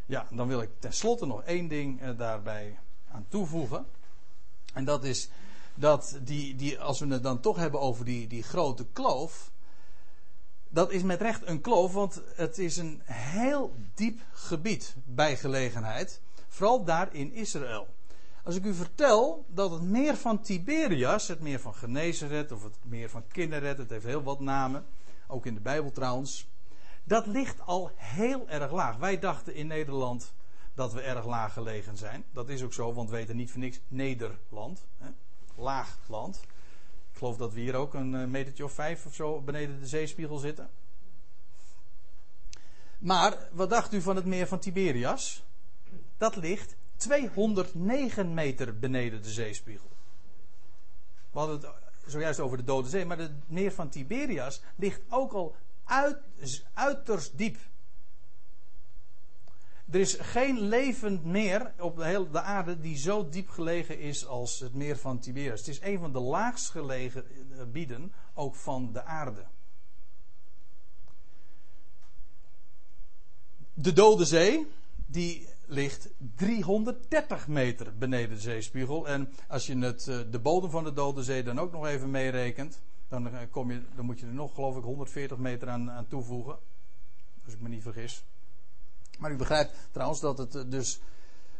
Ja, 0.06 0.28
dan 0.32 0.48
wil 0.48 0.62
ik 0.62 0.70
tenslotte 0.80 1.26
nog 1.26 1.44
één 1.44 1.68
ding 1.68 2.02
eh, 2.02 2.18
daarbij 2.18 2.80
aan 3.12 3.26
toevoegen. 3.28 3.86
En 4.74 4.86
dat 4.86 5.04
is 5.04 5.30
dat 5.76 6.20
die, 6.24 6.56
die, 6.56 6.80
als 6.80 7.00
we 7.00 7.08
het 7.08 7.24
dan 7.24 7.40
toch 7.40 7.58
hebben 7.58 7.80
over 7.80 8.06
die, 8.06 8.28
die 8.28 8.44
grote 8.44 8.86
kloof. 8.94 9.51
Dat 10.74 10.92
is 10.92 11.04
met 11.04 11.22
recht 11.22 11.48
een 11.48 11.62
kloof, 11.62 11.94
want 11.94 12.22
het 12.36 12.58
is 12.58 12.78
een 12.78 13.02
heel 13.06 13.76
diep 13.94 14.20
gebied 14.32 14.96
bij 15.04 15.38
gelegenheid. 15.38 16.22
Vooral 16.48 16.84
daar 16.84 17.14
in 17.14 17.34
Israël. 17.34 17.88
Als 18.44 18.56
ik 18.56 18.66
u 18.66 18.74
vertel 18.74 19.46
dat 19.48 19.72
het 19.72 19.82
meer 19.82 20.16
van 20.16 20.42
Tiberias, 20.42 21.28
het 21.28 21.40
meer 21.40 21.60
van 21.60 21.74
Genezeret 21.74 22.52
of 22.52 22.64
het 22.64 22.78
meer 22.82 23.10
van 23.10 23.28
Kinneret, 23.28 23.78
het 23.78 23.90
heeft 23.90 24.06
heel 24.06 24.24
wat 24.24 24.40
namen, 24.40 24.86
ook 25.28 25.46
in 25.46 25.54
de 25.54 25.60
Bijbel 25.60 25.92
trouwens, 25.92 26.48
dat 27.04 27.28
ligt 27.28 27.62
al 27.66 27.92
heel 27.96 28.50
erg 28.50 28.72
laag. 28.72 28.98
Wij 28.98 29.20
dachten 29.20 29.56
in 29.56 29.68
Nederland 29.68 30.34
dat 30.74 30.94
we 30.94 31.02
erg 31.02 31.26
laag 31.26 31.54
gelegen 31.54 31.98
zijn. 31.98 32.24
Dat 32.34 32.50
is 32.50 32.64
ook 32.64 32.74
zo, 32.74 32.94
want 32.94 33.10
we 33.10 33.16
weten 33.16 33.36
niet 33.36 33.52
voor 33.52 33.60
niks 33.60 33.80
Nederland. 33.88 34.86
Hè? 34.98 35.10
laag 35.56 35.98
land. 36.08 36.42
Geloof 37.22 37.38
dat 37.38 37.54
we 37.54 37.60
hier 37.60 37.76
ook 37.76 37.94
een 37.94 38.16
eh, 38.16 38.26
metertje 38.26 38.64
of 38.64 38.72
vijf 38.72 39.06
of 39.06 39.14
zo 39.14 39.42
beneden 39.42 39.80
de 39.80 39.88
zeespiegel 39.88 40.38
zitten. 40.38 40.70
Maar 43.00 43.48
wat 43.52 43.70
dacht 43.70 43.94
u 43.94 44.02
van 44.02 44.16
het 44.16 44.26
meer 44.26 44.48
van 44.48 44.60
Tiberias? 44.60 45.44
Dat 46.18 46.36
ligt 46.36 46.76
209 46.96 48.34
meter 48.34 48.80
beneden 48.80 49.22
de 49.22 49.30
zeespiegel. 49.30 49.90
We 51.32 51.40
hadden 51.40 51.60
het 51.60 51.72
zojuist 52.06 52.40
over 52.40 52.58
de 52.58 52.64
Dode 52.64 52.90
Zee, 52.90 53.06
maar 53.06 53.18
het 53.18 53.50
meer 53.50 53.72
van 53.72 53.90
Tiberias 53.90 54.62
ligt 54.76 55.02
ook 55.10 55.34
al 55.34 55.56
uit, 55.84 56.18
uiterst 56.74 57.38
diep. 57.38 57.58
Er 59.92 60.00
is 60.00 60.14
geen 60.20 60.60
levend 60.60 61.26
meer 61.26 61.74
op 61.80 61.98
de 61.98 62.06
hele 62.06 62.30
de 62.30 62.42
aarde 62.42 62.80
die 62.80 62.98
zo 62.98 63.30
diep 63.30 63.50
gelegen 63.50 64.00
is 64.00 64.26
als 64.26 64.60
het 64.60 64.74
meer 64.74 64.98
van 64.98 65.20
Tiberias. 65.20 65.60
Het 65.60 65.68
is 65.68 65.82
een 65.82 66.00
van 66.00 66.12
de 66.14 66.20
laagst 66.20 66.70
gelegen 66.70 67.24
gebieden 67.58 68.14
ook 68.34 68.56
van 68.56 68.94
de 68.94 69.04
aarde. 69.04 69.46
De 73.74 73.94
Dode 73.94 74.26
Zee, 74.26 74.68
die 75.06 75.48
ligt 75.66 76.10
330 76.36 77.48
meter 77.48 77.98
beneden 77.98 78.36
de 78.36 78.42
zeespiegel. 78.42 79.08
En 79.08 79.34
als 79.48 79.68
je 79.68 79.78
het, 79.78 80.08
eh, 80.08 80.20
de 80.32 80.40
bodem 80.40 80.70
van 80.70 80.84
de 80.84 80.94
Dode 80.94 81.24
Zee 81.24 81.44
dan 81.44 81.60
ook 81.60 81.72
nog 81.72 81.86
even 81.86 82.12
meerekent, 82.12 82.82
dan, 83.08 83.28
eh, 83.28 83.40
kom 83.50 83.72
je, 83.72 83.82
dan 83.96 84.06
moet 84.06 84.20
je 84.20 84.26
er 84.26 84.34
nog, 84.34 84.54
geloof 84.54 84.78
ik, 84.78 84.84
140 84.84 85.38
meter 85.38 85.70
aan, 85.70 85.92
aan 85.92 86.08
toevoegen. 86.08 86.58
Als 87.46 87.54
ik 87.54 87.62
me 87.62 87.70
niet 87.70 87.82
vergis. 87.82 88.24
Maar 89.22 89.32
u 89.32 89.36
begrijpt 89.36 89.74
trouwens 89.92 90.20
dat 90.20 90.38
het 90.38 90.56
eh, 90.56 90.62
dus 90.68 91.00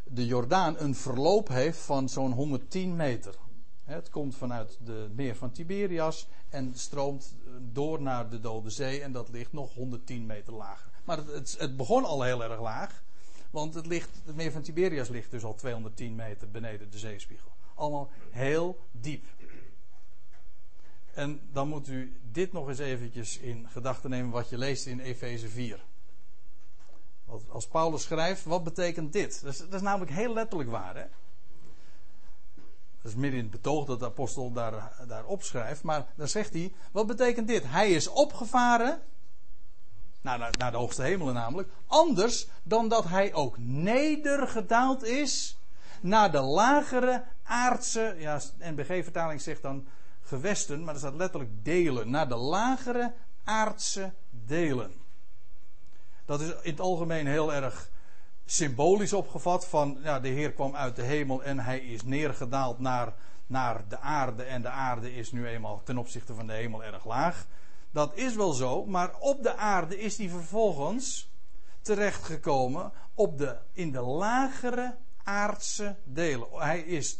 de 0.04 0.26
Jordaan 0.26 0.78
een 0.78 0.94
verloop 0.94 1.48
heeft 1.48 1.78
van 1.78 2.08
zo'n 2.08 2.32
110 2.32 2.96
meter. 2.96 3.34
Het 3.84 4.10
komt 4.10 4.36
vanuit 4.36 4.78
de 4.84 5.10
meer 5.14 5.36
van 5.36 5.52
Tiberias 5.52 6.28
en 6.48 6.72
stroomt 6.74 7.34
eh, 7.44 7.52
door 7.72 8.02
naar 8.02 8.28
de 8.28 8.40
Dode 8.40 8.70
Zee 8.70 9.02
en 9.02 9.12
dat 9.12 9.28
ligt 9.28 9.52
nog 9.52 9.74
110 9.74 10.26
meter 10.26 10.52
lager. 10.52 10.90
Maar 11.04 11.16
het, 11.16 11.26
het, 11.26 11.56
het 11.58 11.76
begon 11.76 12.04
al 12.04 12.22
heel 12.22 12.44
erg 12.44 12.60
laag, 12.60 13.02
want 13.50 13.74
het, 13.74 13.86
ligt, 13.86 14.10
het 14.24 14.36
meer 14.36 14.52
van 14.52 14.62
Tiberias 14.62 15.08
ligt 15.08 15.30
dus 15.30 15.44
al 15.44 15.54
210 15.54 16.14
meter 16.14 16.50
beneden 16.50 16.90
de 16.90 16.98
zeespiegel. 16.98 17.50
Allemaal 17.74 18.10
heel 18.30 18.78
diep. 18.90 19.26
En 21.14 21.40
dan 21.52 21.68
moet 21.68 21.88
u 21.88 22.20
dit 22.32 22.52
nog 22.52 22.68
eens 22.68 22.78
eventjes 22.78 23.38
in 23.38 23.68
gedachten 23.68 24.10
nemen 24.10 24.30
wat 24.30 24.48
je 24.48 24.58
leest 24.58 24.86
in 24.86 25.00
Efeze 25.00 25.48
4. 25.48 25.84
Als 27.48 27.66
Paulus 27.66 28.02
schrijft, 28.02 28.44
wat 28.44 28.64
betekent 28.64 29.12
dit? 29.12 29.42
Dat 29.42 29.52
is, 29.52 29.68
dat 29.68 29.82
namelijk 29.82 30.10
heel 30.10 30.32
letterlijk 30.32 30.70
waar. 30.70 30.96
Hè? 30.96 31.04
Dat 33.02 33.12
is 33.12 33.14
midden 33.14 33.38
in 33.38 33.44
het 33.44 33.54
betoog 33.54 33.86
dat 33.86 33.98
de 33.98 34.04
apostel 34.04 34.52
daar, 34.52 34.92
daar 35.08 35.24
opschrijft. 35.24 35.82
Maar 35.82 36.06
dan 36.14 36.28
zegt 36.28 36.52
hij, 36.52 36.72
wat 36.92 37.06
betekent 37.06 37.48
dit? 37.48 37.62
Hij 37.66 37.90
is 37.90 38.08
opgevaren, 38.08 39.02
naar, 40.20 40.54
naar, 40.58 40.70
de 40.70 40.76
hoogste 40.76 41.02
hemelen 41.02 41.34
namelijk, 41.34 41.68
anders 41.86 42.48
dan 42.62 42.88
dat 42.88 43.04
hij 43.04 43.34
ook 43.34 43.58
nedergedaald 43.58 45.04
is 45.04 45.58
naar 46.00 46.32
de 46.32 46.40
lagere 46.40 47.24
aardse, 47.42 48.14
ja, 48.18 48.40
NBG-vertaling 48.58 49.40
zegt 49.40 49.62
dan 49.62 49.86
gewesten, 50.22 50.84
maar 50.84 50.94
er 50.94 51.00
staat 51.00 51.14
letterlijk 51.14 51.64
delen, 51.64 52.10
naar 52.10 52.28
de 52.28 52.36
lagere 52.36 53.12
aardse 53.44 54.12
delen. 54.30 55.01
Dat 56.24 56.40
is 56.40 56.48
in 56.48 56.70
het 56.70 56.80
algemeen 56.80 57.26
heel 57.26 57.52
erg 57.52 57.90
symbolisch 58.44 59.12
opgevat. 59.12 59.66
Van 59.66 59.98
ja, 60.02 60.20
de 60.20 60.28
Heer 60.28 60.52
kwam 60.52 60.76
uit 60.76 60.96
de 60.96 61.02
hemel 61.02 61.42
en 61.42 61.58
hij 61.58 61.78
is 61.78 62.02
neergedaald 62.02 62.78
naar, 62.78 63.14
naar 63.46 63.88
de 63.88 63.98
aarde. 63.98 64.42
En 64.42 64.62
de 64.62 64.70
aarde 64.70 65.14
is 65.14 65.32
nu 65.32 65.46
eenmaal 65.46 65.80
ten 65.84 65.98
opzichte 65.98 66.34
van 66.34 66.46
de 66.46 66.52
hemel 66.52 66.84
erg 66.84 67.04
laag. 67.04 67.46
Dat 67.90 68.16
is 68.16 68.34
wel 68.34 68.52
zo, 68.52 68.84
maar 68.86 69.18
op 69.18 69.42
de 69.42 69.56
aarde 69.56 70.00
is 70.00 70.18
hij 70.18 70.28
vervolgens 70.28 71.30
terechtgekomen 71.80 72.92
op 73.14 73.38
de, 73.38 73.58
in 73.72 73.92
de 73.92 74.00
lagere 74.00 74.96
aardse 75.22 75.96
delen. 76.04 76.48
Hij, 76.52 76.80
is 76.80 77.16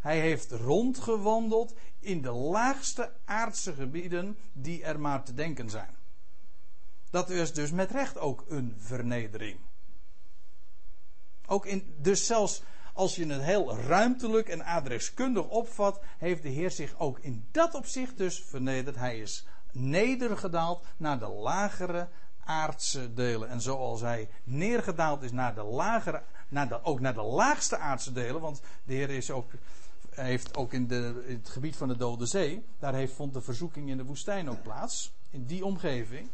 hij 0.00 0.20
heeft 0.20 0.50
rondgewandeld 0.50 1.74
in 1.98 2.22
de 2.22 2.30
laagste 2.30 3.12
aardse 3.24 3.74
gebieden 3.74 4.38
die 4.52 4.84
er 4.84 5.00
maar 5.00 5.24
te 5.24 5.34
denken 5.34 5.70
zijn. 5.70 5.99
Dat 7.10 7.30
is 7.30 7.52
dus 7.52 7.70
met 7.70 7.90
recht 7.90 8.18
ook 8.18 8.44
een 8.48 8.74
vernedering. 8.78 9.58
Ook 11.46 11.66
in, 11.66 11.94
dus 11.98 12.26
zelfs 12.26 12.62
als 12.94 13.16
je 13.16 13.26
het 13.26 13.42
heel 13.42 13.76
ruimtelijk 13.76 14.48
en 14.48 14.64
adreskundig 14.64 15.48
opvat, 15.48 16.00
heeft 16.18 16.42
de 16.42 16.48
Heer 16.48 16.70
zich 16.70 16.98
ook 16.98 17.18
in 17.18 17.44
dat 17.50 17.74
opzicht 17.74 18.16
dus 18.16 18.42
vernederd. 18.42 18.96
Hij 18.96 19.18
is 19.18 19.46
nedergedaald 19.72 20.86
naar 20.96 21.18
de 21.18 21.28
lagere 21.28 22.08
aardse 22.44 23.14
delen. 23.14 23.48
En 23.48 23.60
zoals 23.60 24.00
hij 24.00 24.28
neergedaald 24.44 25.22
is 25.22 25.32
naar 25.32 25.54
de 25.54 25.62
lagere, 25.62 26.22
naar 26.48 26.68
de, 26.68 26.84
ook 26.84 27.00
naar 27.00 27.14
de 27.14 27.22
laagste 27.22 27.76
aardse 27.76 28.12
delen, 28.12 28.40
want 28.40 28.60
de 28.84 28.94
Heer 28.94 29.10
is 29.10 29.30
ook, 29.30 29.50
heeft 30.10 30.56
ook 30.56 30.72
in, 30.72 30.86
de, 30.86 31.24
het 31.26 31.48
gebied 31.48 31.76
van 31.76 31.88
de 31.88 31.96
Dode 31.96 32.26
Zee, 32.26 32.64
daar 32.78 32.94
heeft, 32.94 33.12
vond 33.12 33.32
de 33.32 33.40
verzoeking 33.40 33.88
in 33.88 33.96
de 33.96 34.04
woestijn 34.04 34.50
ook 34.50 34.62
plaats, 34.62 35.12
in 35.30 35.46
die 35.46 35.64
omgeving. 35.64 36.28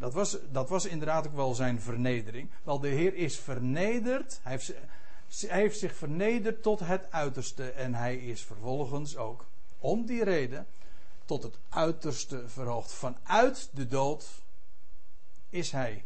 Dat 0.00 0.14
was, 0.14 0.36
dat 0.50 0.68
was 0.68 0.84
inderdaad 0.84 1.26
ook 1.26 1.34
wel 1.34 1.54
zijn 1.54 1.80
vernedering. 1.80 2.50
Wel, 2.62 2.80
de 2.80 2.88
Heer 2.88 3.14
is 3.14 3.38
vernederd. 3.38 4.40
Hij 4.42 4.52
heeft, 4.52 4.72
heeft 5.46 5.78
zich 5.78 5.94
vernederd 5.94 6.62
tot 6.62 6.80
het 6.80 7.06
uiterste. 7.10 7.70
En 7.70 7.94
hij 7.94 8.16
is 8.16 8.42
vervolgens 8.42 9.16
ook, 9.16 9.46
om 9.78 10.06
die 10.06 10.24
reden, 10.24 10.66
tot 11.24 11.42
het 11.42 11.58
uiterste 11.68 12.48
verhoogd. 12.48 12.92
Vanuit 12.92 13.68
de 13.72 13.86
dood 13.86 14.28
is 15.50 15.70
hij 15.70 16.04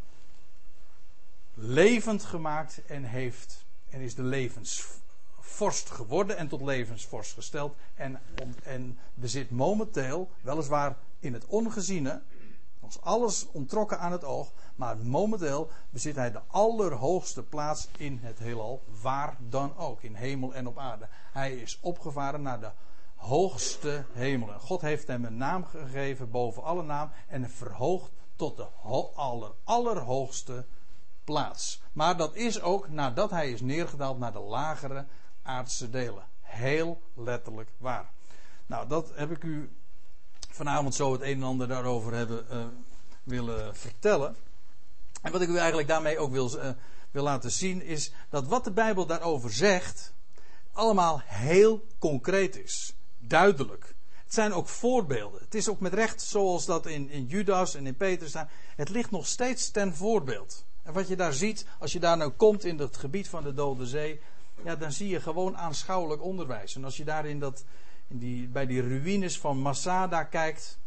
levend 1.55 2.25
gemaakt 2.25 2.85
en, 2.87 3.05
heeft, 3.05 3.65
en 3.91 4.01
is 4.01 4.15
de 4.15 4.23
levensvorst 4.23 5.91
geworden 5.91 6.37
en 6.37 6.49
tot 6.49 6.63
levensvorst 6.63 7.33
gesteld. 7.33 7.77
En, 7.95 8.21
en 8.63 8.99
bezit 9.15 9.51
momenteel, 9.51 10.31
weliswaar 10.41 10.97
in 11.21 11.33
het 11.33 11.47
ongeziene, 11.47 12.23
ons 12.85 13.01
alles 13.01 13.47
ontrokken 13.53 13.99
aan 13.99 14.12
het 14.12 14.24
oog, 14.24 14.53
maar 14.74 14.97
momenteel 14.97 15.70
bezit 15.91 16.16
hij 16.16 16.32
de 16.32 16.41
allerhoogste 16.47 17.43
plaats 17.43 17.89
in 17.97 18.18
het 18.22 18.39
heelal, 18.39 18.82
waar 19.03 19.37
dan 19.39 19.76
ook, 19.76 20.03
in 20.03 20.14
hemel 20.14 20.55
en 20.55 20.66
op 20.66 20.78
aarde. 20.78 21.09
Hij 21.32 21.55
is 21.55 21.78
opgevaren 21.80 22.43
naar 22.43 22.61
de 22.61 22.70
hoogste 23.14 24.05
hemelen. 24.12 24.61
God 24.61 24.80
heeft 24.80 25.07
hem 25.07 25.24
een 25.24 25.37
naam 25.37 25.64
gegeven 25.64 26.30
boven 26.30 26.62
alle 26.62 26.82
naam 26.82 27.11
en 27.28 27.51
verhoogd 27.51 28.12
tot 28.37 28.57
de 28.57 28.66
aller, 29.14 29.53
allerhoogste 29.64 30.66
plaats. 31.24 31.82
Maar 31.93 32.16
dat 32.16 32.35
is 32.35 32.61
ook 32.61 32.89
nadat 32.89 33.30
hij 33.30 33.51
is 33.51 33.61
neergedaald 33.61 34.18
naar 34.18 34.32
de 34.32 34.41
lagere 34.41 35.07
aardse 35.43 35.91
delen. 35.91 36.24
Heel 36.41 37.03
letterlijk 37.14 37.70
waar. 37.78 38.11
Nou, 38.66 38.89
dat 38.89 39.12
heb 39.14 39.30
ik 39.30 39.43
u 39.43 39.76
vanavond 40.55 40.95
zo 40.95 41.13
het 41.13 41.21
een 41.21 41.37
en 41.37 41.43
ander 41.43 41.69
daarover 41.69 42.13
hebben 42.13 42.47
uh, 42.51 42.65
willen 43.23 43.77
vertellen. 43.77 44.37
En 45.23 45.33
wat 45.33 45.41
ik 45.41 45.49
u 45.49 45.57
eigenlijk 45.57 45.89
daarmee 45.89 46.19
ook 46.19 46.31
wil, 46.31 46.57
uh, 46.57 46.69
wil 47.11 47.23
laten 47.23 47.51
zien 47.51 47.83
is 47.83 48.13
dat 48.31 48.47
wat 48.47 48.65
de 48.65 48.71
Bijbel 48.71 49.07
daarover 49.07 49.53
zegt, 49.53 50.13
allemaal 50.73 51.21
heel 51.25 51.87
concreet 51.99 52.57
is. 52.57 52.95
Duidelijk. 53.19 53.95
Het 54.25 54.35
zijn 54.35 54.53
ook 54.53 54.69
voorbeelden. 54.69 55.41
Het 55.41 55.55
is 55.55 55.69
ook 55.69 55.81
met 55.81 55.95
recht 55.95 56.23
zoals 56.23 56.65
dat 56.65 56.87
in, 56.87 57.11
in 57.11 57.27
Judas 57.27 57.75
en 57.75 57.87
in 57.87 57.97
Petrus 57.97 58.29
staat. 58.29 58.51
Het 58.77 58.89
ligt 58.89 59.11
nog 59.11 59.27
steeds 59.27 59.71
ten 59.71 59.95
voorbeeld. 59.95 60.65
En 60.83 60.93
wat 60.93 61.09
je 61.09 61.17
daar 61.17 61.33
ziet, 61.33 61.67
als 61.79 61.93
je 61.93 62.01
daar 62.01 62.17
nou 62.17 62.31
komt 62.31 62.65
in 62.65 62.79
het 62.79 62.97
gebied 62.97 63.29
van 63.29 63.43
de 63.43 63.55
Dode 63.55 63.87
Zee, 63.87 64.21
ja, 64.65 64.77
dan 64.77 64.93
zie 64.93 65.09
je 65.09 65.21
gewoon 65.21 65.57
aanschouwelijk 65.57 66.23
onderwijs. 66.23 66.75
En 66.75 66.85
als 66.85 66.97
je 66.97 67.05
daar 67.05 67.27
in 67.27 67.39
dat, 67.39 67.65
die, 68.09 68.49
bij 68.49 68.67
die 68.67 68.81
ruïnes 68.81 69.39
van 69.39 69.59
Masada 69.59 70.25
kijkt, 70.25 70.79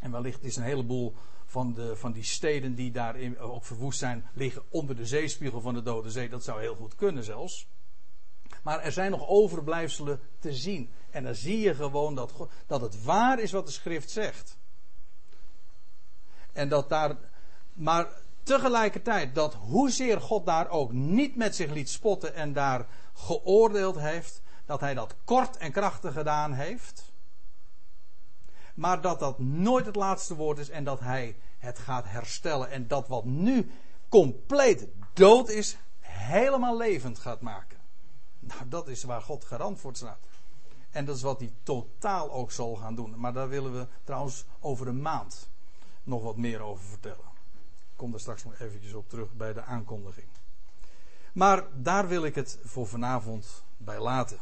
en 0.00 0.10
wellicht 0.10 0.44
is 0.44 0.56
een 0.56 0.62
heleboel 0.62 1.14
van, 1.46 1.72
de, 1.72 1.96
van 1.96 2.12
die 2.12 2.24
steden 2.24 2.74
die 2.74 2.90
daar 2.90 3.16
ook 3.38 3.64
verwoest 3.64 3.98
zijn, 3.98 4.26
liggen 4.34 4.62
onder 4.68 4.96
de 4.96 5.06
zeespiegel 5.06 5.60
van 5.60 5.74
de 5.74 5.82
Dode 5.82 6.10
Zee. 6.10 6.28
Dat 6.28 6.44
zou 6.44 6.60
heel 6.60 6.74
goed 6.74 6.94
kunnen 6.94 7.24
zelfs. 7.24 7.66
Maar 8.62 8.80
er 8.80 8.92
zijn 8.92 9.10
nog 9.10 9.28
overblijfselen 9.28 10.20
te 10.38 10.52
zien. 10.52 10.90
En 11.10 11.24
dan 11.24 11.34
zie 11.34 11.58
je 11.58 11.74
gewoon 11.74 12.14
dat, 12.14 12.32
dat 12.66 12.80
het 12.80 13.02
waar 13.02 13.40
is 13.40 13.52
wat 13.52 13.66
de 13.66 13.72
schrift 13.72 14.10
zegt. 14.10 14.58
En 16.52 16.68
dat 16.68 16.88
daar. 16.88 17.16
Maar 17.72 18.08
tegelijkertijd 18.42 19.34
dat 19.34 19.54
hoezeer 19.54 20.20
God 20.20 20.46
daar 20.46 20.68
ook 20.68 20.92
niet 20.92 21.36
met 21.36 21.56
zich 21.56 21.70
liet 21.70 21.90
spotten 21.90 22.34
en 22.34 22.52
daar 22.52 22.86
geoordeeld 23.14 23.98
heeft, 23.98 24.42
dat 24.66 24.80
hij 24.80 24.94
dat 24.94 25.14
kort 25.24 25.56
en 25.56 25.72
krachtig 25.72 26.12
gedaan 26.12 26.52
heeft. 26.52 27.12
Maar 28.74 29.00
dat 29.00 29.18
dat 29.18 29.38
nooit 29.38 29.86
het 29.86 29.96
laatste 29.96 30.34
woord 30.34 30.58
is 30.58 30.68
en 30.68 30.84
dat 30.84 31.00
hij 31.00 31.36
het 31.58 31.78
gaat 31.78 32.04
herstellen. 32.08 32.70
En 32.70 32.88
dat 32.88 33.08
wat 33.08 33.24
nu 33.24 33.70
compleet 34.08 34.88
dood 35.12 35.48
is, 35.48 35.76
helemaal 36.00 36.76
levend 36.76 37.18
gaat 37.18 37.40
maken. 37.40 37.78
Nou, 38.38 38.68
dat 38.68 38.88
is 38.88 39.02
waar 39.02 39.22
God 39.22 39.44
garant 39.44 39.80
voor 39.80 39.94
staat. 39.96 40.18
En 40.90 41.04
dat 41.04 41.16
is 41.16 41.22
wat 41.22 41.40
hij 41.40 41.52
totaal 41.62 42.32
ook 42.32 42.52
zal 42.52 42.76
gaan 42.76 42.94
doen. 42.94 43.20
Maar 43.20 43.32
daar 43.32 43.48
willen 43.48 43.72
we 43.72 43.86
trouwens 44.04 44.44
over 44.60 44.88
een 44.88 45.02
maand 45.02 45.48
nog 46.02 46.22
wat 46.22 46.36
meer 46.36 46.60
over 46.60 46.84
vertellen. 46.84 47.34
Ik 47.90 47.96
kom 47.96 48.10
daar 48.10 48.20
straks 48.20 48.44
nog 48.44 48.58
eventjes 48.58 48.92
op 48.92 49.08
terug 49.08 49.32
bij 49.32 49.52
de 49.52 49.62
aankondiging. 49.62 50.26
Maar 51.32 51.64
daar 51.74 52.08
wil 52.08 52.24
ik 52.24 52.34
het 52.34 52.58
voor 52.64 52.86
vanavond 52.86 53.64
bij 53.76 54.00
laten. 54.00 54.38